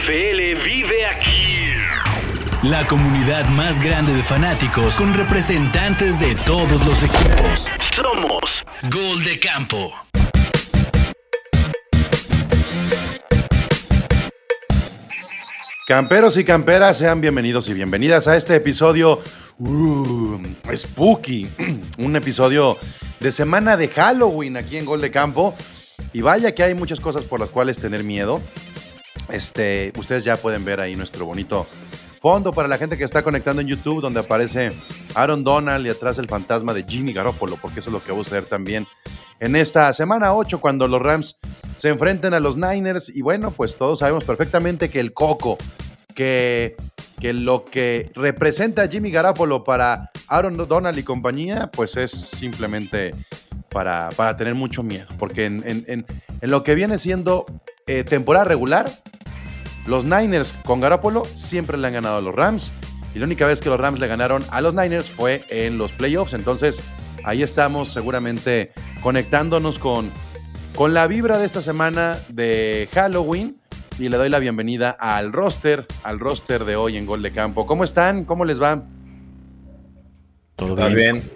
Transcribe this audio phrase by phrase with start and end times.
[0.00, 1.74] NFL vive aquí.
[2.62, 7.66] La comunidad más grande de fanáticos con representantes de todos los equipos.
[7.94, 9.92] Somos Gol de Campo.
[15.86, 19.20] Camperos y camperas, sean bienvenidos y bienvenidas a este episodio
[19.58, 20.38] uh,
[20.74, 21.50] spooky,
[21.98, 22.78] un episodio
[23.18, 25.54] de semana de Halloween aquí en Gol de Campo.
[26.14, 28.40] Y vaya que hay muchas cosas por las cuales tener miedo.
[29.28, 31.66] Este, ustedes ya pueden ver ahí nuestro bonito
[32.20, 34.72] fondo para la gente que está conectando en YouTube, donde aparece
[35.14, 38.28] Aaron Donald y atrás el fantasma de Jimmy Garoppolo, porque eso es lo que vamos
[38.30, 38.86] a ver también
[39.40, 41.38] en esta semana 8, cuando los Rams
[41.76, 43.08] se enfrenten a los Niners.
[43.08, 45.56] Y bueno, pues todos sabemos perfectamente que el coco,
[46.14, 46.76] que,
[47.20, 53.14] que lo que representa Jimmy Garoppolo para Aaron Donald y compañía, pues es simplemente
[53.70, 55.84] para, para tener mucho miedo, porque en- en-
[56.42, 57.46] en lo que viene siendo
[57.86, 58.90] eh, temporada regular,
[59.86, 62.72] los Niners con Garoppolo siempre le han ganado a los Rams.
[63.14, 65.92] Y la única vez que los Rams le ganaron a los Niners fue en los
[65.92, 66.32] playoffs.
[66.32, 66.80] Entonces,
[67.24, 70.10] ahí estamos seguramente conectándonos con,
[70.76, 73.56] con la vibra de esta semana de Halloween.
[73.98, 77.66] Y le doy la bienvenida al roster, al roster de hoy en Gol de Campo.
[77.66, 78.24] ¿Cómo están?
[78.24, 78.84] ¿Cómo les va?
[80.56, 81.30] Todo Está bien.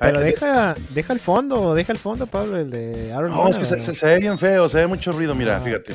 [0.00, 3.64] Pero deja, deja el fondo, deja el fondo, Pablo, el de Aaron No, es que
[3.64, 3.86] se, Donald.
[3.86, 5.92] se- se ve bien feo, se ve mucho ruido, mira, Ah, fíjate.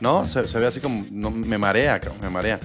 [0.00, 0.28] ¿no?
[0.28, 2.60] Se, se ve así como, no, me marea, me marea.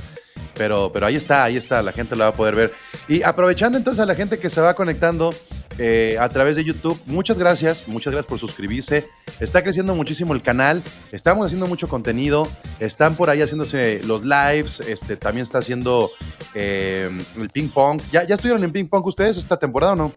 [0.55, 2.73] Pero, pero ahí está, ahí está, la gente lo va a poder ver.
[3.07, 5.33] Y aprovechando entonces a la gente que se va conectando
[5.77, 9.07] eh, a través de YouTube, muchas gracias, muchas gracias por suscribirse.
[9.39, 12.45] Está creciendo muchísimo el canal, estamos haciendo mucho contenido,
[12.81, 16.11] están por ahí haciéndose los lives, este, también está haciendo
[16.53, 18.01] eh, el ping pong.
[18.11, 20.13] ¿Ya, ¿Ya estuvieron en ping pong ustedes esta temporada o no?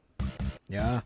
[0.68, 1.05] Ya.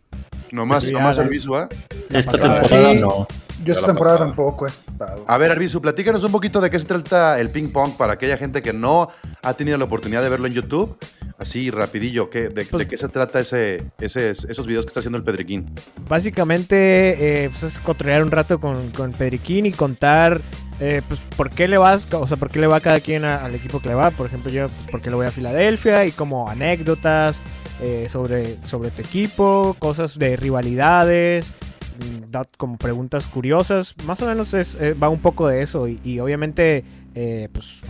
[0.52, 1.68] Nomás, Sí, ya, nomás Arbizu, ¿ah?
[2.10, 2.60] esta pasada.
[2.60, 3.00] temporada Sí.
[3.00, 3.26] no.
[3.64, 4.26] Yo esta temporada pasada.
[4.36, 5.24] tampoco he estado.
[5.26, 8.36] A ver, Arbizu, platícanos un poquito de qué se trata el ping pong para aquella
[8.36, 9.08] gente que no
[9.42, 10.96] ha tenido la oportunidad de verlo en YouTube.
[11.38, 15.00] Así, rapidillo, ¿qué, de, Pues- de qué se trata ese, ese- esos videos que está
[15.00, 15.66] haciendo el Pedriquín?
[16.08, 20.40] Básicamente, eh, pues es cotorrear un rato con, con Pedriquín y contar,
[20.78, 23.44] eh, pues, por qué le vas, o sea, por qué le va cada quien a-
[23.44, 24.10] al equipo que le va.
[24.12, 27.40] Por ejemplo, yo, pues, por qué le voy a Filadelfia y como anécdotas
[27.80, 31.54] eh, sobre, sobre tu equipo, cosas de rivalidades,
[31.98, 33.94] mm, como preguntas curiosas.
[34.06, 37.80] Más o menos es, eh, va un poco de eso y, obviamente, eh, pues,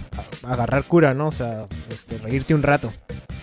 [0.43, 1.29] agarrar cura, ¿no?
[1.29, 2.93] O sea, este, reírte un rato.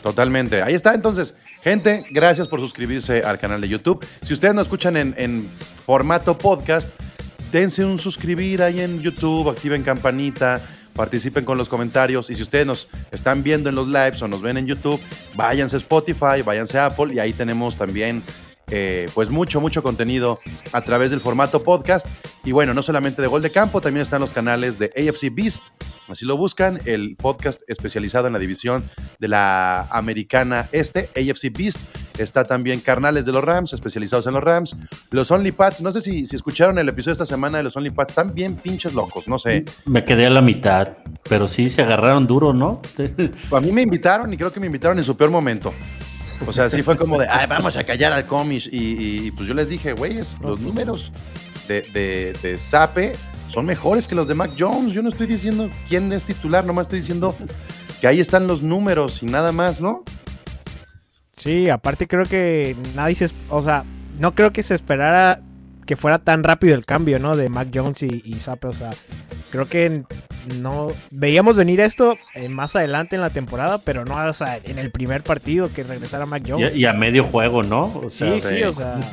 [0.01, 0.61] Totalmente.
[0.61, 1.35] Ahí está, entonces.
[1.61, 4.05] Gente, gracias por suscribirse al canal de YouTube.
[4.21, 5.49] Si ustedes nos escuchan en, en
[5.85, 6.89] formato podcast,
[7.53, 10.61] dense un suscribir ahí en YouTube, activen campanita,
[10.93, 12.29] participen con los comentarios.
[12.29, 15.01] Y si ustedes nos están viendo en los lives o nos ven en YouTube,
[15.35, 18.23] váyanse a Spotify, váyanse a Apple y ahí tenemos también
[18.67, 20.39] eh, pues mucho, mucho contenido
[20.71, 22.07] a través del formato podcast.
[22.43, 25.63] Y bueno, no solamente de Gol de Campo, también están los canales de AFC Beast.
[26.07, 28.89] Así lo buscan, el podcast especializado en la división
[29.19, 31.79] de la americana este, AFC Beast.
[32.17, 34.75] Está también Carnales de los Rams, especializados en los Rams.
[35.11, 37.89] Los Only Pats, no sé si, si escucharon el episodio esta semana de los Only
[37.89, 39.65] Pats, están bien pinches locos, no sé.
[39.85, 40.89] Me quedé a la mitad,
[41.27, 42.81] pero sí se agarraron duro, ¿no?
[43.51, 45.73] A mí me invitaron y creo que me invitaron en su peor momento.
[46.45, 48.67] O sea, sí fue como de, ay, vamos a callar al cómic.
[48.71, 51.11] Y, y, pues yo les dije, güeyes, los números
[51.67, 53.15] de, de, de Sape
[53.47, 54.93] son mejores que los de Mac Jones.
[54.93, 57.35] Yo no estoy diciendo quién es titular, nomás estoy diciendo
[58.01, 60.03] que ahí están los números y nada más, ¿no?
[61.35, 63.29] Sí, aparte creo que nadie se...
[63.49, 63.83] O sea,
[64.19, 65.39] no creo que se esperara
[65.85, 67.35] que fuera tan rápido el cambio, ¿no?
[67.35, 68.67] De Mac Jones y, y Sape.
[68.67, 68.91] O sea,
[69.51, 70.03] creo que
[70.61, 70.87] no...
[71.11, 74.91] Veíamos venir esto eh, más adelante en la temporada, pero no o sea, en el
[74.91, 76.75] primer partido que regresara Mac Jones.
[76.75, 77.99] y a medio juego, ¿no?
[78.03, 78.99] O sea, sí, sí, o sea...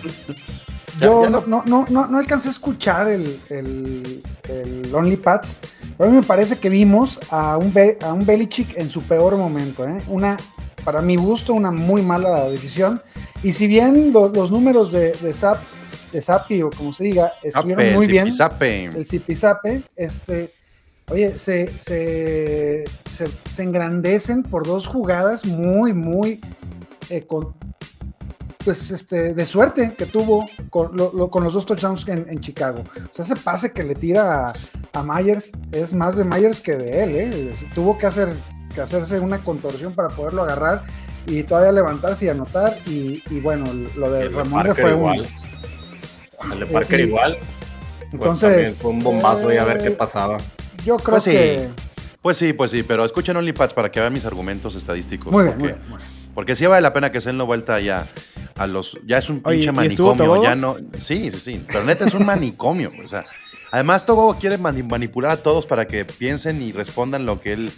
[1.00, 5.56] Yo no, no, no, no, no alcancé a escuchar el, el, el Only Pats,
[5.96, 9.00] pero a mí me parece que vimos a un, Be- a un Belichick en su
[9.04, 9.88] peor momento.
[9.88, 10.02] ¿eh?
[10.08, 10.36] Una,
[10.84, 13.00] para mi gusto, una muy mala decisión.
[13.42, 15.58] Y si bien lo- los números de, de Zap,
[16.12, 18.84] de Zapi, o como se diga, estuvieron Sape, muy bien, Zipizape.
[18.86, 20.52] el Zipizape, este,
[21.08, 26.40] oye, se, se, se, se engrandecen por dos jugadas muy, muy
[27.10, 27.54] eh, con,
[28.64, 32.40] pues, este, de suerte que tuvo con, lo- lo- con los dos touchdowns en, en
[32.40, 32.82] Chicago.
[32.96, 34.52] O sea, ese pase que le tira a,
[34.92, 37.54] a Myers es más de Myers que de él, ¿eh?
[37.74, 38.36] Tuvo que, hacer,
[38.74, 40.84] que hacerse una contorsión para poderlo agarrar
[41.26, 42.76] y todavía levantarse y anotar.
[42.86, 45.28] Y, y bueno, lo de El de Ramondre Parker fue un, igual.
[46.52, 47.38] El de Parker y- igual.
[48.10, 50.38] Fue Entonces, fue un bombazo y a ver qué eh, pasaba.
[50.84, 51.30] Yo creo Pues sí.
[51.30, 51.68] que.
[52.22, 55.32] Pues sí, pues sí, pero escuchen OnlyPads para que vean mis argumentos estadísticos.
[55.32, 56.10] Muy bien, porque, muy bien, muy bien.
[56.34, 58.08] porque sí vale la pena que se den la vuelta ya
[58.56, 58.98] a los.
[59.06, 60.76] Ya es un pinche ¿y estuvo manicomio, ya no.
[60.98, 61.64] Sí, sí, sí.
[61.66, 62.90] Pero neta es un manicomio.
[63.02, 63.24] O sea,
[63.72, 67.72] Además, Togo quiere mani- manipular a todos para que piensen y respondan lo que él,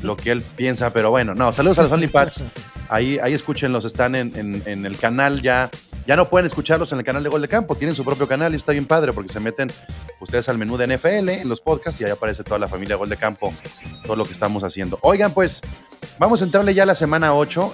[0.00, 0.92] lo que él piensa.
[0.92, 2.44] Pero bueno, no, saludos a los OnlyPads.
[2.88, 5.70] Ahí, ahí escúchenlos, están en, en- en el canal ya.
[6.04, 8.52] Ya no pueden escucharlos en el canal de Gol de Campo, tienen su propio canal
[8.52, 9.70] y está bien padre porque se meten
[10.20, 13.08] ustedes al menú de NFL en los podcasts y ahí aparece toda la familia Gol
[13.08, 13.54] de Campo,
[14.04, 14.98] todo lo que estamos haciendo.
[15.02, 15.60] Oigan, pues
[16.18, 17.72] vamos a entrarle ya a la semana 8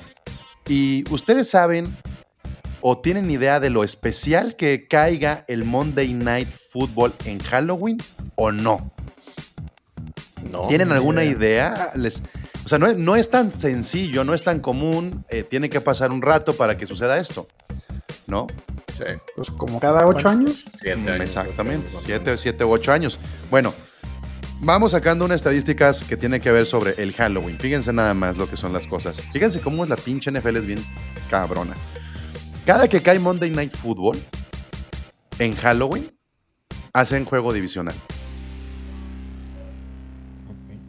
[0.69, 1.97] y ustedes saben
[2.81, 7.99] o tienen idea de lo especial que caiga el Monday Night Football en Halloween
[8.37, 8.93] o no.
[10.51, 10.67] No.
[10.69, 11.91] ¿Tienen alguna idea?
[11.95, 12.23] Les,
[12.65, 15.81] o sea, no es, no es tan sencillo, no es tan común, eh, tiene que
[15.81, 17.49] pasar un rato para que suceda esto,
[18.27, 18.47] ¿no?
[18.97, 19.05] Sí.
[19.37, 20.67] Pues como cada ocho años.
[20.77, 23.19] Siete años, Exactamente, ocho años, siete, siete u ocho años.
[23.51, 23.75] Bueno,
[24.61, 27.59] vamos sacando unas estadísticas que tienen que ver sobre el Halloween.
[27.59, 29.21] Fíjense nada más lo que son las cosas.
[29.33, 30.85] Fíjense cómo es la pinche NFL es bien
[31.31, 31.75] cabrona.
[32.69, 34.19] Cada que cae Monday Night Football
[35.39, 36.13] en Halloween,
[36.93, 37.95] hacen juego divisional.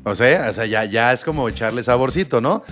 [0.03, 2.63] O sea, o sea ya, ya es como echarle saborcito, ¿no?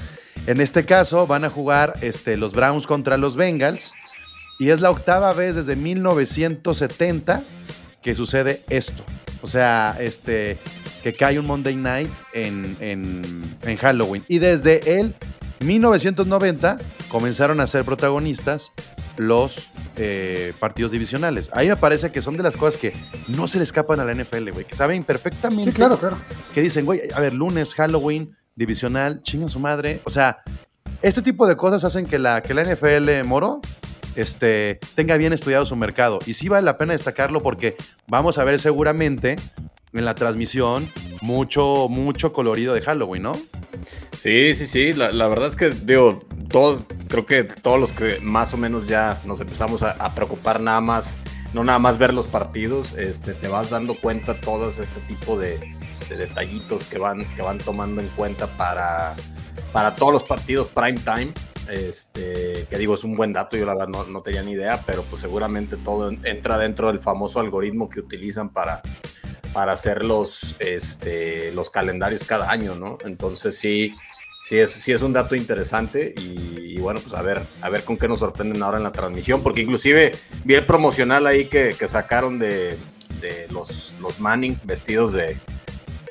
[0.46, 3.94] En este caso van a jugar este, los Browns contra los Bengals
[4.60, 7.44] y es la octava vez desde 1970
[8.02, 9.06] que sucede esto.
[9.42, 10.58] O sea, este,
[11.02, 14.26] que cae un Monday Night en, en- en Halloween.
[14.28, 15.16] Y desde el
[15.60, 16.78] 1990
[17.10, 18.72] comenzaron a ser protagonistas
[19.18, 21.50] los eh, partidos divisionales.
[21.54, 22.94] Ahí me parece que son de las cosas que
[23.28, 24.66] no se le escapan a la NFL, güey.
[24.66, 26.18] Que saben perfectamente Sí, claro, claro.
[26.54, 30.02] que dicen, güey, a ver, lunes, Halloween, divisional, chinga su madre.
[30.04, 30.40] O sea,
[31.02, 33.62] este tipo de cosas hacen que la, que la NFL, Moro,
[34.16, 36.20] este, tenga bien estudiado su mercado.
[36.26, 37.76] Y sí vale la pena destacarlo porque
[38.08, 39.38] vamos a ver seguramente
[39.94, 40.90] en la transmisión
[41.22, 43.34] mucho, mucho colorido de Halloween, ¿no?
[44.18, 44.94] Sí, sí, sí.
[44.94, 46.20] La, la verdad es que, digo,
[46.50, 50.60] todos, creo que todos los que más o menos ya nos empezamos a, a preocupar
[50.60, 51.18] nada más,
[51.54, 55.60] no nada más ver los partidos, este, te vas dando cuenta todos este tipo de,
[56.10, 59.16] de detallitos que van, que van tomando en cuenta para,
[59.72, 61.34] para todos los partidos prime time.
[61.70, 64.84] Este, que digo, es un buen dato, yo la verdad no, no tenía ni idea,
[64.86, 68.82] pero pues seguramente todo en- entra dentro del famoso algoritmo que utilizan para,
[69.54, 72.98] para hacer los, este, los calendarios cada año, ¿no?
[73.06, 73.94] Entonces sí,
[74.44, 77.84] sí es, sí es un dato interesante y, y bueno, pues a ver, a ver
[77.84, 80.14] con qué nos sorprenden ahora en la transmisión, porque inclusive
[80.44, 82.78] vi el promocional ahí que, que sacaron de,
[83.22, 85.38] de los, los Manning vestidos de,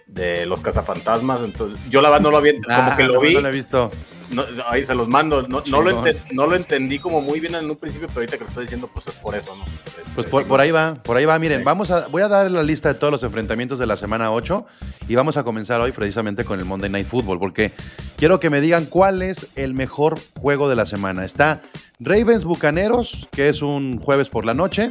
[0.06, 3.21] de los cazafantasmas, entonces yo la verdad no lo había, como que Ah, lo no,
[3.21, 3.91] vi, No lo he visto.
[4.31, 5.43] No, ahí se los mando.
[5.49, 6.02] No, no lo
[6.32, 9.06] no entendí como muy bien en un principio, pero ahorita que lo estoy diciendo, pues
[9.08, 9.64] es por eso, ¿no?
[9.64, 11.38] Es- Pues es- por, por ahí va, por ahí va.
[11.38, 11.64] Miren, Sí.
[11.64, 14.67] vamos a, voy a dar la lista de todos los enfrentamientos de la semana 8
[15.08, 17.73] y vamos a comenzar hoy precisamente con el Monday Night Football, porque
[18.17, 21.25] quiero que me digan cuál es el mejor juego de la semana.
[21.25, 21.62] Está
[22.00, 24.90] Ravens Bucaneros, que es un jueves por la noche.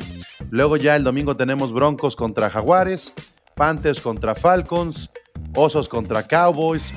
[0.49, 3.13] Luego ya el domingo tenemos Broncos contra Jaguares,
[3.55, 5.09] Panthers contra Falcons,
[5.55, 6.91] Osos contra Cowboys,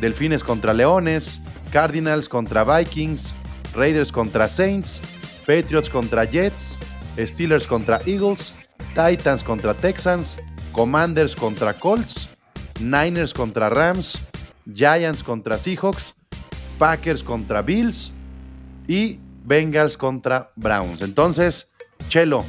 [0.00, 1.40] Delfines contra Leones,
[1.70, 3.34] Cardinals contra Vikings,
[3.74, 5.00] Raiders contra Saints,
[5.46, 6.78] Patriots contra Jets,
[7.18, 8.54] Steelers contra Eagles,
[8.94, 10.36] Titans contra Texans,
[10.72, 12.28] Commanders contra Colts,
[12.80, 14.18] Niners contra Rams,
[14.72, 16.14] Giants contra Seahawks,
[16.78, 18.12] Packers contra Bills
[18.86, 21.02] y Bengals contra Browns.
[21.02, 21.72] Entonces,
[22.08, 22.44] Chelo,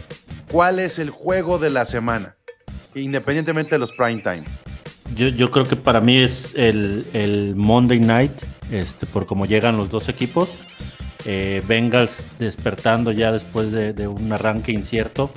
[0.51, 2.35] ¿cuál es el juego de la semana?
[2.95, 4.43] Independientemente de los prime time.
[5.15, 8.31] Yo, creo que para mí es el, el Monday Night,
[8.71, 10.63] este, por cómo llegan los dos equipos.
[11.25, 15.31] Eh, Bengals despertando ya después de, un arranque incierto,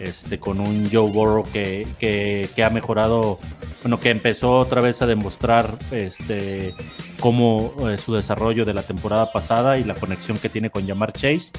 [0.00, 3.38] este, con un Joe Burrow que, que- ha mejorado,
[3.82, 6.74] bueno, que empezó otra vez a demostrar este,
[7.20, 11.12] cómo eh, su desarrollo de la temporada pasada y la conexión que tiene con Jamar
[11.12, 11.52] Chase.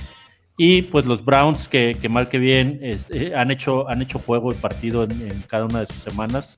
[0.57, 4.51] Y pues los Browns, que, que mal que bien, este, han, hecho, han hecho juego
[4.51, 6.57] y partido en, en cada una de sus semanas.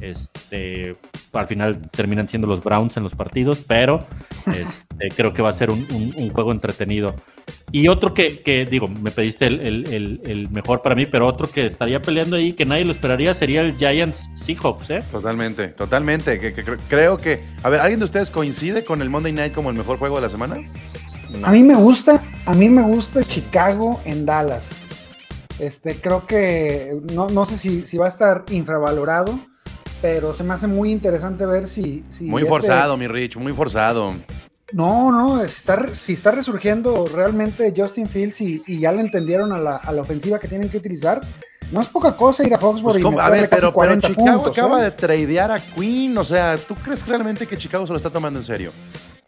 [0.00, 0.96] Este,
[1.32, 4.06] al final terminan siendo los Browns en los partidos, pero
[4.46, 7.14] este, creo que va a ser un, un- un juego entretenido.
[7.72, 11.26] Y otro que, que, digo, me pediste el, el- el- el mejor para mí, pero
[11.26, 15.02] otro que estaría peleando ahí que nadie lo esperaría sería el Giants Seahawks, ¿eh?
[15.10, 16.38] Totalmente, totalmente.
[16.40, 17.44] Que- que cre- creo que.
[17.62, 20.22] A ver, ¿alguien de ustedes coincide con el Monday Night como el mejor juego de
[20.22, 20.56] la semana?
[21.44, 24.82] A mí me gusta, a mí me gusta Chicago en Dallas.
[25.60, 29.38] Este, creo que no, no sé si, si va a estar infravalorado,
[30.00, 32.04] pero se me hace muy interesante ver si.
[32.08, 34.14] si Muy este- forzado, mi Rich, muy forzado.
[34.72, 39.58] No, no, está, si está resurgiendo realmente Justin Fields y, y ya le entendieron a
[39.58, 41.20] la, a la ofensiva que tienen que utilizar.
[41.72, 44.42] No es poca cosa ir a Foxborough Pues, y a ver, pero, pero 40 Chicago
[44.44, 44.84] puntos, acaba ¿eh?
[44.84, 46.16] de tradear a Queen.
[46.18, 48.72] O sea, ¿tú crees realmente que Chicago se lo está tomando en serio?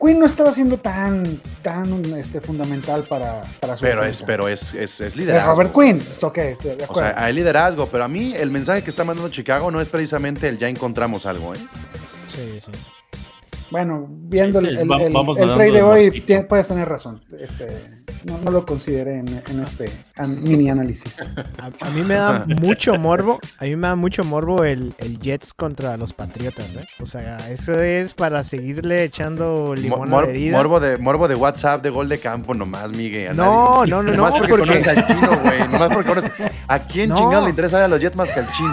[0.02, 4.74] Quinn no estaba siendo tan, tan este, fundamental para, para su Pero es, pero es,
[4.74, 5.52] es, es Es liderazgo.
[5.52, 8.82] Robert Quinn, es ok, de de O sea, hay liderazgo, pero a mí el mensaje
[8.82, 11.58] que está mandando Chicago no es precisamente el ya encontramos algo, ¿eh?
[12.28, 12.72] Sí, sí.
[13.72, 16.88] Bueno, viendo Sí, el, sí, el- el- vamos el nadando trade de hoy, puedes tener
[16.88, 17.22] razón.
[17.40, 21.20] Este, no, no lo consideré en, en este an- mini análisis.
[21.58, 25.18] A, a mí me da mucho morbo, a mí me da mucho morbo el, el
[25.18, 26.84] Jets contra los Patriotas, ¿eh?
[27.00, 30.56] O sea, eso es para seguirle echando limón Mor- a la herida.
[30.58, 33.34] morbo, de, morbo de WhatsApp de gol de campo nomás, Miguel.
[33.36, 33.90] No, nadie.
[33.90, 35.58] no, no, Nomás no, porque, porque- conoces al chino, güey.
[35.72, 36.30] Nomás porque conoces.
[36.68, 37.16] ¿A quién No.
[37.16, 38.72] chingado le interesa a los Jets más que al chino?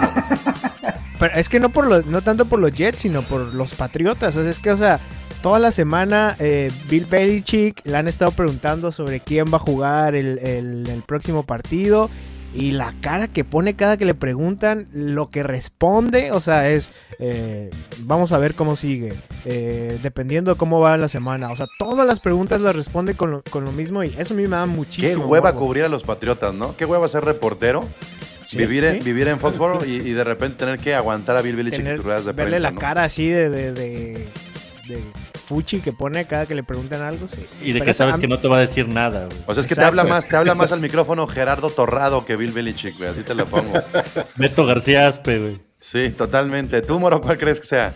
[1.20, 4.34] Pero es que no por los, no tanto por los Jets, sino por los Patriotas.
[4.36, 4.98] O sea, es que, o sea,
[5.42, 10.14] toda la semana eh, Bill Belichick le han estado preguntando sobre quién va a jugar
[10.16, 12.10] el, el- el próximo partido.
[12.52, 16.90] Y la cara que pone cada que le preguntan, lo que responde, o sea, es,
[17.20, 19.12] eh, vamos a ver cómo sigue,
[19.44, 21.50] eh, dependiendo de cómo va la semana.
[21.52, 24.36] O sea, todas las preguntas las responde con lo, con lo mismo y eso a
[24.36, 25.26] mí me da Qué muchísimo.
[25.26, 25.66] hueva morbo.
[25.66, 26.74] cubrir a los Patriotas, ¿no?
[26.76, 27.86] Qué hueva ser reportero.
[28.50, 29.04] Sí, vivir, en, sí.
[29.04, 31.96] vivir en Foxborough y, y de repente tener que aguantar a Bill Belichick Tener- en
[31.96, 32.80] tus ruedas de verle la ¿no?
[32.80, 34.26] cara así de, de, de,
[34.88, 35.02] de
[35.46, 37.28] fuchi que pone cada que le preguntan algo.
[37.28, 37.46] sí.
[37.62, 39.38] Y de Pero que sabes que no te va a decir nada, güey.
[39.46, 42.34] O sea, es que te habla más, te habla más al micrófono Gerardo Torrado que
[42.36, 43.10] Bill Belichick, güey.
[43.10, 43.72] Así te lo pongo.
[44.36, 45.60] Beto García Aspe, güey.
[45.78, 46.82] Sí, totalmente.
[46.82, 47.94] ¿Tú, Moro, cuál crees que sea?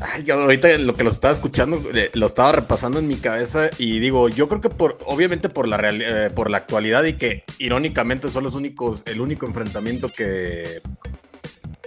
[0.00, 4.00] Ay, ahorita lo que los estaba escuchando, eh, lo estaba repasando en mi cabeza y
[4.00, 7.44] digo, yo creo que por, obviamente por la real- eh, por la actualidad y que
[7.58, 10.82] irónicamente son los únicos, el único enfrentamiento que,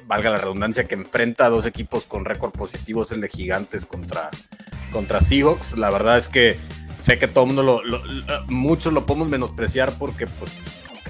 [0.08, 3.86] valga la redundancia, que enfrenta a dos equipos con récord positivo es el de Gigantes
[3.86, 4.30] contra,
[4.92, 5.78] contra Seahawks.
[5.78, 6.58] La verdad es que
[7.02, 8.02] sé que todo el mundo lo,
[8.48, 10.52] muchos lo podemos menospreciar porque pues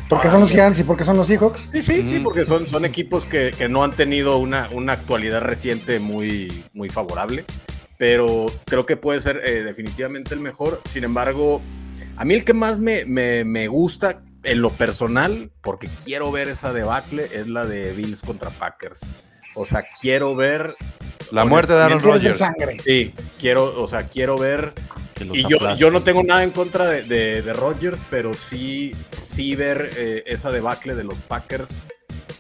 [0.10, 1.68] Porque son los Giants y porque son los Seahawks.
[1.74, 5.42] Sí, sí, sí, porque son, son equipos que, que no han tenido una, una actualidad
[5.42, 7.44] reciente muy, muy favorable,
[7.98, 10.82] pero creo que puede ser eh, definitivamente el mejor.
[10.90, 11.62] Sin embargo,
[12.16, 16.48] a mí el que más me, me, me gusta en lo personal, porque quiero ver
[16.48, 19.02] esa debacle, es la de Bills contra Packers.
[19.58, 20.76] O sea, quiero ver...
[21.32, 22.38] La muerte de Aaron Rodgers.
[22.38, 22.78] sangre.
[22.80, 24.74] Sí, quiero, o sea, quiero ver
[25.20, 29.56] y yo, yo no tengo nada en contra de, de, de Rodgers, pero sí, sí
[29.56, 31.88] ver eh, esa debacle de los Packers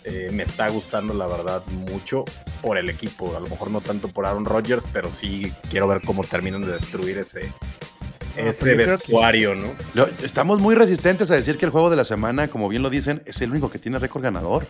[0.04, 2.26] eh, me está gustando, la verdad, mucho
[2.62, 3.36] por el equipo.
[3.36, 6.74] A lo mejor no tanto por Aaron Rodgers, pero sí quiero ver cómo terminan de
[6.74, 7.52] destruir ese,
[8.36, 9.74] pero ese vestuario, ¿no?
[10.24, 13.24] Estamos muy resistentes a decir que el juego de la semana, como bien lo dicen,
[13.26, 14.68] es el único que tiene récord ganador.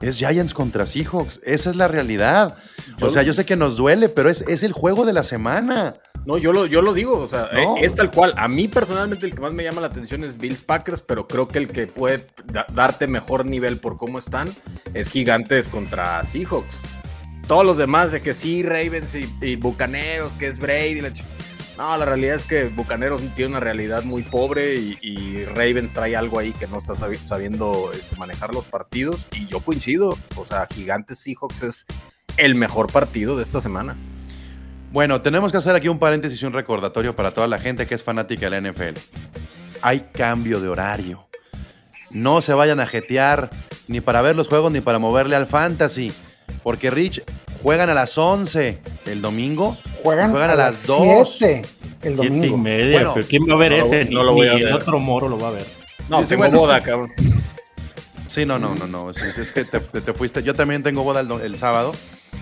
[0.00, 1.40] Es Giants contra Seahawks.
[1.44, 2.56] Esa es la realidad.
[2.98, 5.12] Yo o sea, lo- yo sé que nos duele, pero es, es el juego de
[5.12, 5.94] la semana.
[6.26, 7.76] No, yo lo, yo lo digo, o sea, No.
[7.76, 8.32] eh, es tal cual.
[8.38, 11.48] A mí personalmente el que más me llama la atención es Bills Packers, pero creo
[11.48, 14.54] que el que puede da- darte mejor nivel por cómo están
[14.94, 16.80] es Gigantes contra Seahawks.
[17.46, 21.02] Todos los demás de que sí, Ravens y, y Bucaneros, que es Brady.
[21.02, 21.12] la
[21.76, 26.38] no, la realidad es que Bucaneros tiene una realidad muy pobre y, Ravens trae algo
[26.38, 29.26] ahí que no está sabi- sabiendo este, manejar los partidos.
[29.32, 31.86] Y yo coincido, o sea, Gigantes Seahawks es
[32.36, 33.96] el mejor partido de esta semana.
[34.92, 37.96] Bueno, tenemos que hacer aquí un paréntesis y un recordatorio para toda la gente que
[37.96, 38.98] es fanática de la NFL.
[39.82, 41.26] Hay cambio de horario.
[42.10, 43.50] No se vayan a jetear
[43.88, 46.12] ni para ver los juegos ni para moverle al fantasy.
[46.62, 47.22] Porque Rich
[47.64, 49.76] juegan a las 11 el domingo.
[50.04, 50.96] Juegan, Juegan a, a las las
[51.28, 51.62] 7
[52.02, 52.58] el Siete y domingo.
[52.58, 52.92] media.
[52.92, 54.04] Bueno, pero ¿quién va a ver no lo- ese?
[54.04, 54.72] no lo voy Ni a el ver.
[54.74, 55.66] otro moro lo va a ver.
[56.08, 56.58] No, Sí, tengo bueno.
[56.58, 57.10] boda, cabrón.
[58.28, 59.10] Sí, no, no, no, no.
[59.10, 60.42] Es, es que te, te- te fuiste.
[60.42, 61.92] Yo también tengo boda el, do- el sábado.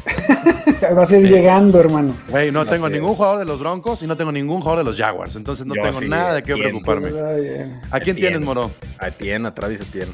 [0.96, 2.16] Va a ir llegando, hermano.
[2.28, 3.16] Güey, no tengo ningún es.
[3.16, 5.36] jugador de los Broncos y no tengo ningún jugador de los Jaguars.
[5.36, 7.08] Entonces no Yo tengo sí, nada de qué preocuparme.
[7.08, 7.70] Ay, eh.
[7.90, 8.72] ¿A quién tienes, Moro?
[8.98, 10.12] A Etienne, a Travis Etienne.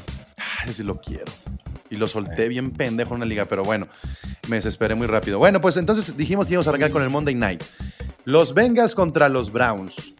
[0.63, 1.31] Ay, sí lo quiero.
[1.89, 3.87] Y lo solté bien pendejo en una liga, pero bueno,
[4.47, 5.39] me desesperé muy rápido.
[5.39, 7.63] Bueno, pues entonces dijimos que íbamos a arrancar con el Monday Night.
[8.25, 10.13] Los Bengals contra los Browns.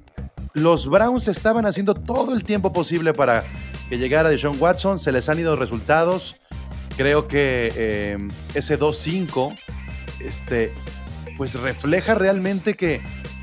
[0.53, 3.43] Los Browns estaban haciendo todo el tiempo posible para
[3.88, 4.97] que llegara Deshaun Watson.
[4.97, 6.35] Se les han ido resultados.
[6.97, 8.17] Creo que eh,
[8.55, 9.55] ese 2-5
[10.19, 10.73] este,
[11.38, 13.01] pues refleja realmente que,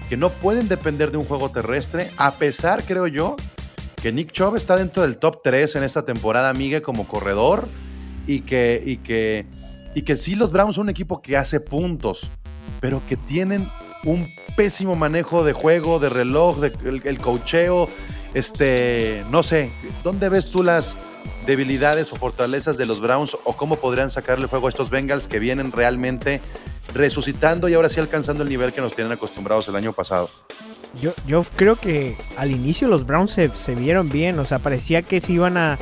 [0.08, 3.36] que no pueden depender de un juego terrestre, a pesar, creo yo,
[3.96, 7.68] que Nick Chubb está dentro del top 3 en esta temporada, Miguel, como corredor,
[8.26, 9.46] y que, y que,
[9.94, 12.30] y que sí los Browns son un equipo que hace puntos,
[12.80, 13.70] pero que tienen
[14.04, 17.88] un pésimo manejo de juego, de reloj, de, el, cocheo,
[18.34, 19.70] este, no sé,
[20.02, 20.96] ¿dónde ves tú las
[21.46, 25.38] debilidades o fortalezas de los Browns o cómo podrían sacarle juego a estos Bengals que
[25.38, 26.40] vienen realmente
[26.94, 30.30] resucitando y ahora sí alcanzando el nivel que nos tienen acostumbrados el año pasado?
[31.26, 35.32] Yo, creo que al inicio los Browns se, vieron bien, o sea, parecía que se
[35.32, 35.78] iban a,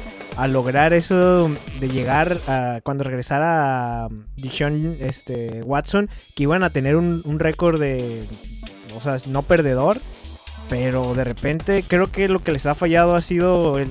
[0.48, 2.38] lograr eso de llegar
[2.82, 8.26] cuando regresara um, Deshaun este, Watson, que iban a tener un, un récord de
[8.96, 10.00] o sea, no perdedor,
[10.68, 13.90] pero de repente creo que lo que les ha fallado ha sido el,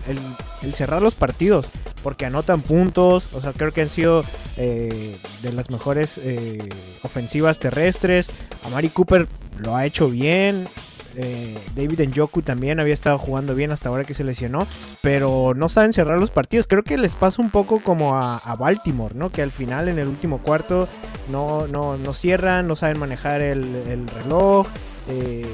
[0.74, 1.68] cerrar los partidos,
[2.02, 4.24] porque anotan puntos, o sea, creo que han sido
[4.58, 6.70] eh, de las mejores eh,
[7.04, 8.30] ofensivas terrestres.
[8.64, 9.28] Amari Cooper
[9.60, 10.68] lo ha hecho bien.
[11.16, 14.66] eh, David Njoku también había estado jugando bien hasta ahora que se lesionó,
[15.02, 16.66] pero no saben cerrar los partidos.
[16.68, 19.30] Creo que les pasa un poco como a, Baltimore, ¿no?
[19.30, 20.88] Que al final en el último cuarto
[21.30, 24.68] no, no, no cierran, no saben manejar el, el reloj.
[25.08, 25.46] eh,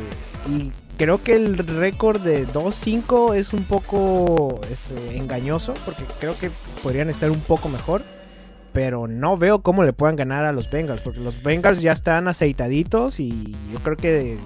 [0.99, 6.51] creo que el récord de 2-5 es un poco eh, engañoso, porque creo que
[6.83, 8.03] podrían estar un poco mejor.
[8.73, 12.27] Pero no veo cómo le puedan ganar a los Bengals, porque los Bengals ya están
[12.27, 14.37] aceitaditos y yo creo que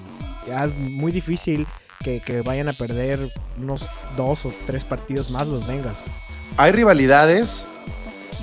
[0.47, 1.67] es muy difícil
[2.01, 3.19] que, vayan a perder
[3.57, 5.99] unos dos o tres partidos más los Bengals.
[6.55, 7.65] Hay rivalidades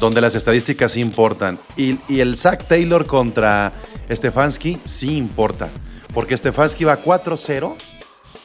[0.00, 1.58] donde las estadísticas sí importan.
[1.76, 3.72] Y, y el Zach Taylor contra
[4.10, 5.68] Stefanski sí importa.
[6.12, 7.76] Porque Stefanski va 4-0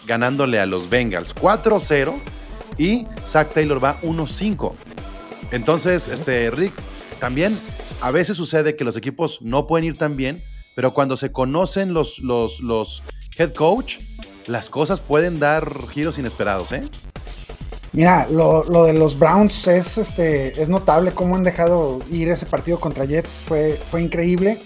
[0.05, 1.35] ganándole a los Bengals.
[1.35, 2.15] 4-0
[2.77, 4.73] y Zach Taylor va 1-5.
[5.51, 6.73] Entonces, este, Rick,
[7.19, 7.57] también
[8.01, 10.43] a veces sucede que los equipos no pueden ir tan bien,
[10.75, 13.03] pero cuando se conocen los, los, los
[13.37, 13.99] head coach,
[14.47, 16.89] las cosas pueden dar giros inesperados, ¿eh?
[17.93, 22.45] Mira, lo, lo de los Browns es, este, es notable cómo han dejado ir ese
[22.45, 23.41] partido contra Jets.
[23.47, 24.59] Fue, fue increíble.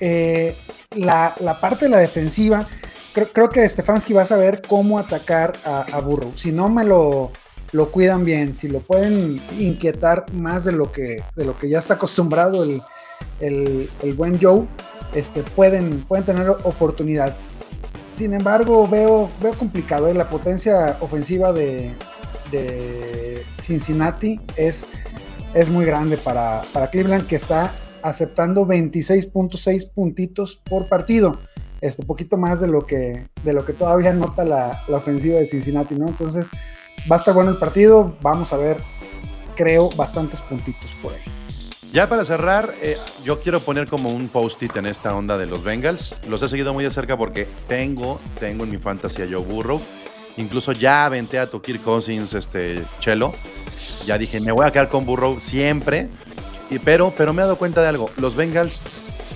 [0.00, 0.56] Eh,
[0.96, 2.66] la, la parte de la defensiva,
[3.12, 6.32] creo, que Stefanski va a saber cómo atacar a, Burrow.
[6.36, 7.32] Si no me lo,
[7.72, 11.78] lo cuidan bien, si lo pueden inquietar más de lo que, de lo que ya
[11.78, 12.80] está acostumbrado el,
[13.40, 14.66] el, el buen Joe,
[15.14, 17.36] este, pueden, pueden tener oportunidad.
[18.14, 20.14] Sin embargo, veo, veo complicado ¿eh?
[20.14, 21.92] la potencia ofensiva de,
[22.50, 24.86] de Cincinnati es,
[25.54, 31.38] es muy grande para, para Cleveland, que está aceptando 26.6 puntitos por partido.
[31.80, 35.94] Este poquito más de lo que, de lo que todavía nota la, ofensiva de Cincinnati,
[35.94, 36.08] ¿no?
[36.08, 36.48] Entonces,
[37.10, 38.16] va a estar bueno el partido.
[38.20, 38.78] Vamos a ver,
[39.56, 41.20] creo, bastantes puntitos por ahí.
[41.92, 45.64] Ya para cerrar, eh, yo quiero poner como un post-it en esta onda de los
[45.64, 46.14] Bengals.
[46.28, 49.80] Los he seguido muy de cerca porque tengo, tengo en mi fantasía Joe Burrow.
[50.36, 53.34] Incluso ya aventé a tu Kirk Cousins, este, Chelo.
[54.06, 56.08] Ya dije, me voy a quedar con Burrow siempre.
[56.70, 58.08] Y, pero, pero me he dado cuenta de algo.
[58.16, 58.80] Los Bengals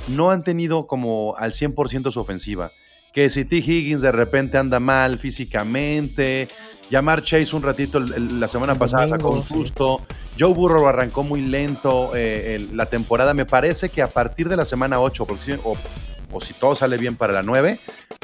[0.08, 2.70] no han tenido como al 100% su ofensiva.
[3.12, 3.56] Que si T.
[3.58, 6.48] Higgins de repente anda mal físicamente.
[6.90, 10.00] Llamar Chase un ratito el- el- la semana pasada sacó un susto.
[10.38, 13.32] Joe Burrow arrancó muy lento eh, el- la temporada.
[13.32, 15.76] Me parece que a partir de la semana 8, porque si- o,
[16.32, 17.78] o si todo sale bien para la 9,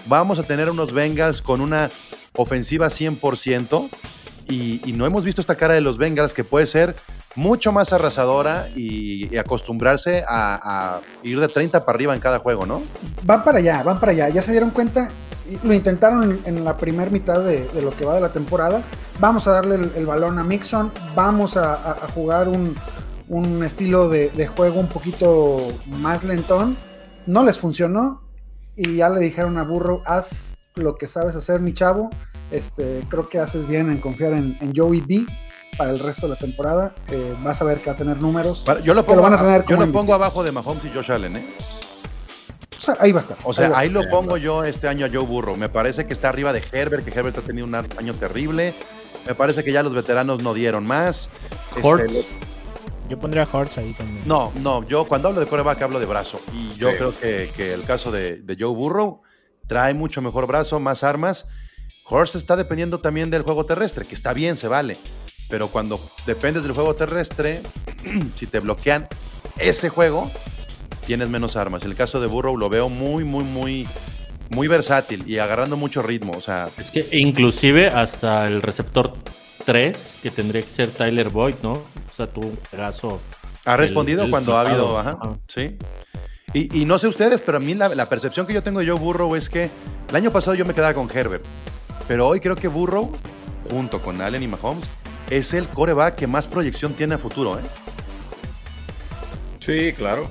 [0.06, 1.90] vamos a tener unos Bengals con una
[2.36, 3.88] ofensiva 100%.
[4.48, 6.96] Y, y no hemos visto esta cara de los Bengals que puede ser
[7.40, 12.82] mucho más arrasadora y, acostumbrarse a, ir de 30 para arriba en cada juego, ¿no?
[13.24, 14.28] Van para allá, van para allá.
[14.28, 15.08] Ya se dieron cuenta,
[15.62, 18.82] lo intentaron en, la primera mitad de, lo que va de la temporada.
[19.18, 24.88] Vamos a darle el, balón a Mixon, vamos a, jugar un, estilo de, juego un
[24.88, 26.76] poquito más lentón.
[27.26, 28.20] No les funcionó
[28.76, 32.10] y ya le dijeron a Burrow, haz lo que sabes hacer, mi chavo.
[32.50, 35.24] Este, creo que haces bien en confiar en Joey B
[35.80, 36.94] para el resto de la temporada.
[37.08, 38.62] Eh, vas a ver que va a tener números.
[38.66, 39.98] Para- yo lo Que lo pongo, van a tener yo como lo MVP.
[39.98, 41.54] pongo abajo de Mahomes y Josh Allen, ¿eh?
[42.78, 43.38] O sea, ahí va a estar.
[43.44, 45.56] O sea, ahí lo pongo yo este año a Joe Burrow.
[45.56, 48.74] Me parece que está arriba de Herbert, que Herbert ha tenido un año terrible.
[49.26, 51.30] Me parece que ya los veteranos no dieron más.
[51.76, 52.28] Este, Hortz.
[53.08, 54.22] Yo pondría a Hortz ahí también.
[54.26, 56.40] no, no, yo cuando hablo de coreback hablo de brazo.
[56.52, 56.96] Y yo Sí.
[56.98, 59.22] creo que, que el caso de, de Joe Burrow
[59.66, 61.48] trae mucho mejor brazo, más armas.
[62.06, 64.98] Horst está dependiendo también del juego terrestre, que está bien, se vale.
[65.50, 67.62] Pero cuando dependes del juego terrestre,
[68.36, 69.08] si te bloquean
[69.58, 70.30] ese juego,
[71.06, 71.82] tienes menos armas.
[71.82, 73.88] En el caso de Burrow lo veo muy, muy, muy,
[74.48, 76.32] muy versátil y agarrando mucho ritmo.
[76.36, 79.12] O sea, Es que inclusive hasta el receptor
[79.64, 81.72] 3, que tendría que ser Tyler Boyd, ¿no?
[81.72, 81.82] O
[82.14, 83.20] sea, tuvo un pedazo.
[83.64, 84.98] ha respondido El- el cuando ha habido, pasado.
[84.98, 85.38] ajá, Ajá.
[85.48, 85.76] sí.
[86.52, 88.86] Y, y no sé ustedes, pero a mí la, la percepción que yo tengo de
[88.88, 89.70] Joe Burrow es que
[90.08, 91.44] el año pasado yo me quedaba con Herbert,
[92.08, 93.12] pero hoy creo que Burrow,
[93.70, 94.88] junto con Allen y Mahomes,
[95.30, 97.62] es el coreback que más proyección tiene a futuro, ¿eh?
[99.60, 100.28] Sí, claro.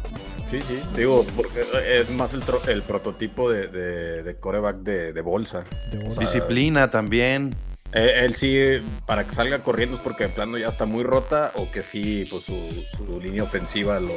[0.48, 0.80] Sí, sí.
[0.96, 1.64] Digo, porque
[2.00, 5.66] es más el, tro- el prototipo de, de, de coreback de, de bolsa.
[5.92, 7.56] De O sea, Disciplina también.
[7.92, 11.52] Eh, Él sí, para que salga corriendo es porque de plano ya está muy rota
[11.56, 14.14] o que sí, pues su, su línea ofensiva lo,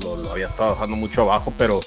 [0.00, 1.80] lo, lo había estado dejando mucho abajo, pero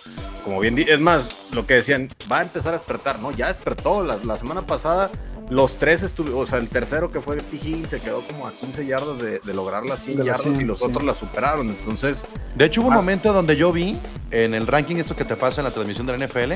[0.44, 3.32] como bien, di- es más, lo que decían, va a empezar a despertar, ¿no?
[3.32, 5.10] Ya despertó, la, la semana pasada
[5.50, 7.56] los tres estuvieron, o sea, el tercero que fue T.
[7.56, 10.54] Higgins se quedó como a 15 yardas de, de lograr las 100 De las yardas
[10.54, 10.86] y 100, los sí.
[10.86, 12.98] otros la superaron, entonces, De hecho, hubo un Ah.
[12.98, 13.98] momento donde yo vi
[14.32, 16.54] en el ranking, esto que te pasa en la transmisión de la NFL,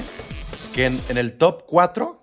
[0.73, 2.21] que en, en el top 4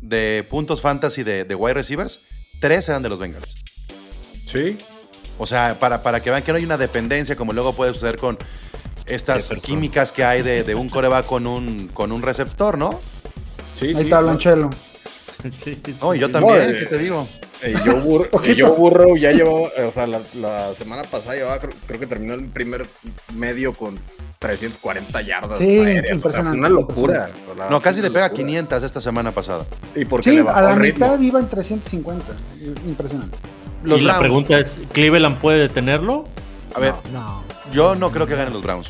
[0.00, 2.20] de puntos fantasy de, de wide receivers,
[2.60, 3.54] tres eran de los Bengals.
[4.44, 4.78] Sí.
[5.38, 8.16] O sea, para, para que vean que no hay una dependencia como luego puede suceder
[8.16, 8.38] con
[9.06, 13.00] estas químicas que hay de, de un coreback con un, con un receptor, ¿no?
[13.74, 14.00] Sí, Ahí sí.
[14.02, 14.70] está Blanchelo.
[15.52, 16.32] Sí, sí, No, y yo sí.
[16.32, 17.28] también, No, eh, ¿qué te digo?
[17.62, 21.36] Eh, Joe, Bur- eh, Joe Burrow ya llevó, eh, o sea, la, la semana pasada
[21.36, 22.86] llevaba, creo, creo que terminó el primer
[23.34, 23.98] medio con
[24.40, 25.58] 340 yardas.
[25.58, 27.30] Sí, aéreas, o sea, fue una locura.
[27.40, 28.44] o sea, la- No, casi le pega locura.
[28.46, 29.64] 500 esta semana pasada.
[29.94, 31.06] Y porque Sí, le bajó a la ritmo.
[31.06, 32.24] mitad iba en 350.
[32.86, 33.36] Impresionante.
[33.84, 34.20] Los y la Browns.
[34.20, 36.24] pregunta es, ¿Cleveland puede detenerlo?
[36.74, 37.42] A ver, No.
[37.72, 38.88] yo no creo que ganen los Browns.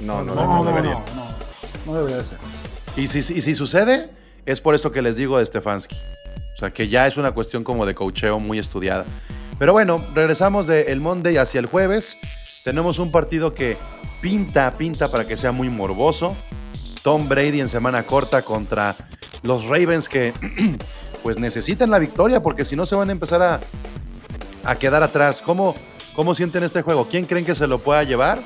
[0.00, 0.92] No, no, No, no, no, no, debería.
[0.94, 1.24] no,
[1.86, 2.38] no debería de ser.
[2.96, 4.10] Y si, y si sucede,
[4.46, 5.96] es por esto que les digo de Stefanski.
[6.54, 9.04] O sea, que ya es una cuestión como de cocheo muy estudiada.
[9.58, 12.16] Pero bueno, regresamos del Monday hacia el jueves.
[12.64, 13.76] Tenemos un partido que
[14.20, 16.36] pinta, pinta para que sea muy morboso.
[17.02, 18.96] Tom Brady en semana corta contra
[19.42, 20.32] los Ravens que
[21.22, 23.60] pues necesitan la victoria porque si no se van a empezar a,
[24.64, 25.42] a quedar atrás.
[25.42, 25.74] ¿Cómo,
[26.14, 27.08] ¿Cómo sienten este juego?
[27.08, 28.40] ¿Quién creen que se lo pueda llevar?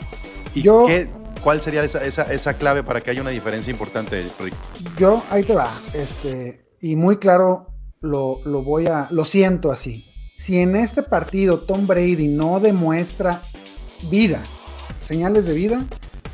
[0.54, 1.08] ¿Y Yo- qué,
[1.38, 4.54] cuál sería esa, esa, esa clave para que haya una diferencia importante, Rick?
[4.98, 5.72] Yo, ahí te va.
[5.94, 7.68] Este, y muy claro,
[8.00, 9.08] lo, lo voy a.
[9.10, 10.04] Lo siento así.
[10.36, 13.42] Si en este partido Tom Brady no demuestra
[14.10, 14.44] vida,
[15.02, 15.82] señales de vida,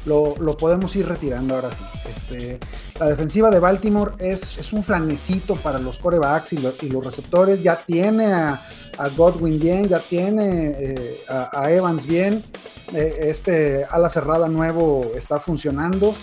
[0.05, 1.83] lo, lo podemos ir retirando ahora sí.
[2.15, 2.59] Este,
[2.99, 7.05] la defensiva de Baltimore es, es un flanecito para los corebacks y, lo- y los
[7.05, 7.63] receptores.
[7.63, 8.67] Ya tiene a,
[8.99, 12.45] a Godwin bien, ya tiene eh, a, a Evans bien.
[12.93, 16.15] Eh, este ala cerrada nuevo está funcionando.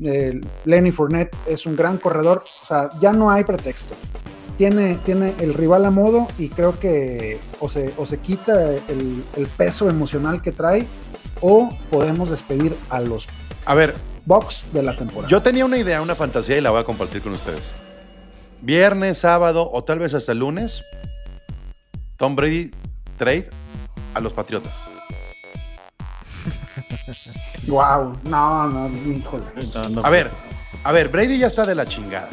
[0.00, 2.44] Eh, Lenny Fournette es un gran corredor.
[2.62, 3.94] O sea, ya no hay pretexto.
[4.56, 9.22] Tiene, tiene el rival a modo y creo que o se, o se quita el,
[9.36, 10.86] el peso emocional que trae
[11.40, 13.26] o podemos despedir a los
[13.64, 13.94] A ver,
[14.24, 15.28] Bucks de la temporada.
[15.28, 17.70] yo tenía una idea, una fantasía y la voy a compartir con ustedes.
[18.62, 20.82] Viernes, sábado o tal vez hasta el lunes,
[22.16, 22.70] Tom Brady
[23.18, 23.50] trade
[24.14, 24.74] a los Patriotas.
[27.66, 29.42] Wow, no, no, híjole.
[29.74, 30.30] No, no, A ver,
[30.84, 32.28] a ver, Brady ya está de la chingada.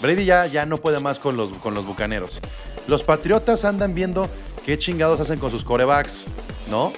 [0.00, 2.40] Brady ya, ya no puede más con los, con los bucaneros.
[2.86, 4.28] Los Patriotas andan viendo
[4.64, 6.22] qué chingados hacen con sus corebacks,
[6.70, 6.92] ¿no?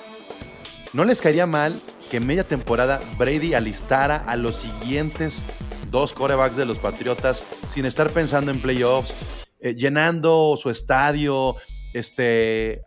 [0.95, 1.81] ¿No les caería mal
[2.11, 5.43] que en media temporada Brady alistara a los siguientes
[5.91, 9.13] dos corebacks de los Patriotas sin estar pensando en playoffs,
[9.61, 11.57] eh, llenando su estadio,
[11.93, 12.83] este,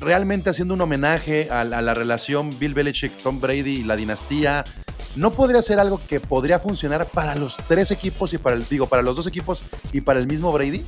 [0.00, 3.96] realmente haciendo un homenaje a, la- a la relación Bill Belichick, Tom Brady y la
[3.96, 4.64] dinastía?
[5.14, 8.86] ¿No podría ser algo que podría funcionar para los tres equipos y para el, digo,
[8.86, 10.84] para los dos equipos y para el mismo Brady?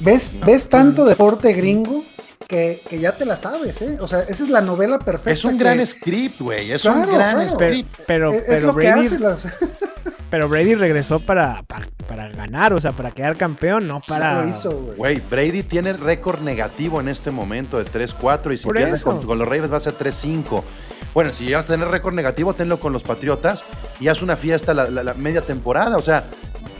[0.00, 2.04] ¿Ves, ¿Ves tanto deporte gringo
[2.48, 3.98] que, que ya te la sabes, ¿eh?
[4.00, 5.32] O sea, esa es la novela perfecta.
[5.32, 6.72] Es un que- gran script, güey.
[6.72, 7.48] Es un gran claro.
[7.48, 7.94] script.
[8.06, 9.46] Pero, es pero, lo que Brady, hace las.
[10.30, 14.40] pero Brady regresó para, para, para ganar, o sea, para quedar campeón, no para.
[14.42, 14.96] Lo hizo, güey.
[14.96, 19.04] Güey, Brady tiene récord negativo en este momento de 3-4 y si Por pierde eso.
[19.04, 20.62] con, con los Ravens va a ser 3-5.
[21.12, 23.62] Bueno, si llegas a tener récord negativo, tenlo con los Patriotas
[24.00, 25.98] y haz una fiesta la, la- la media temporada.
[25.98, 26.24] O sea,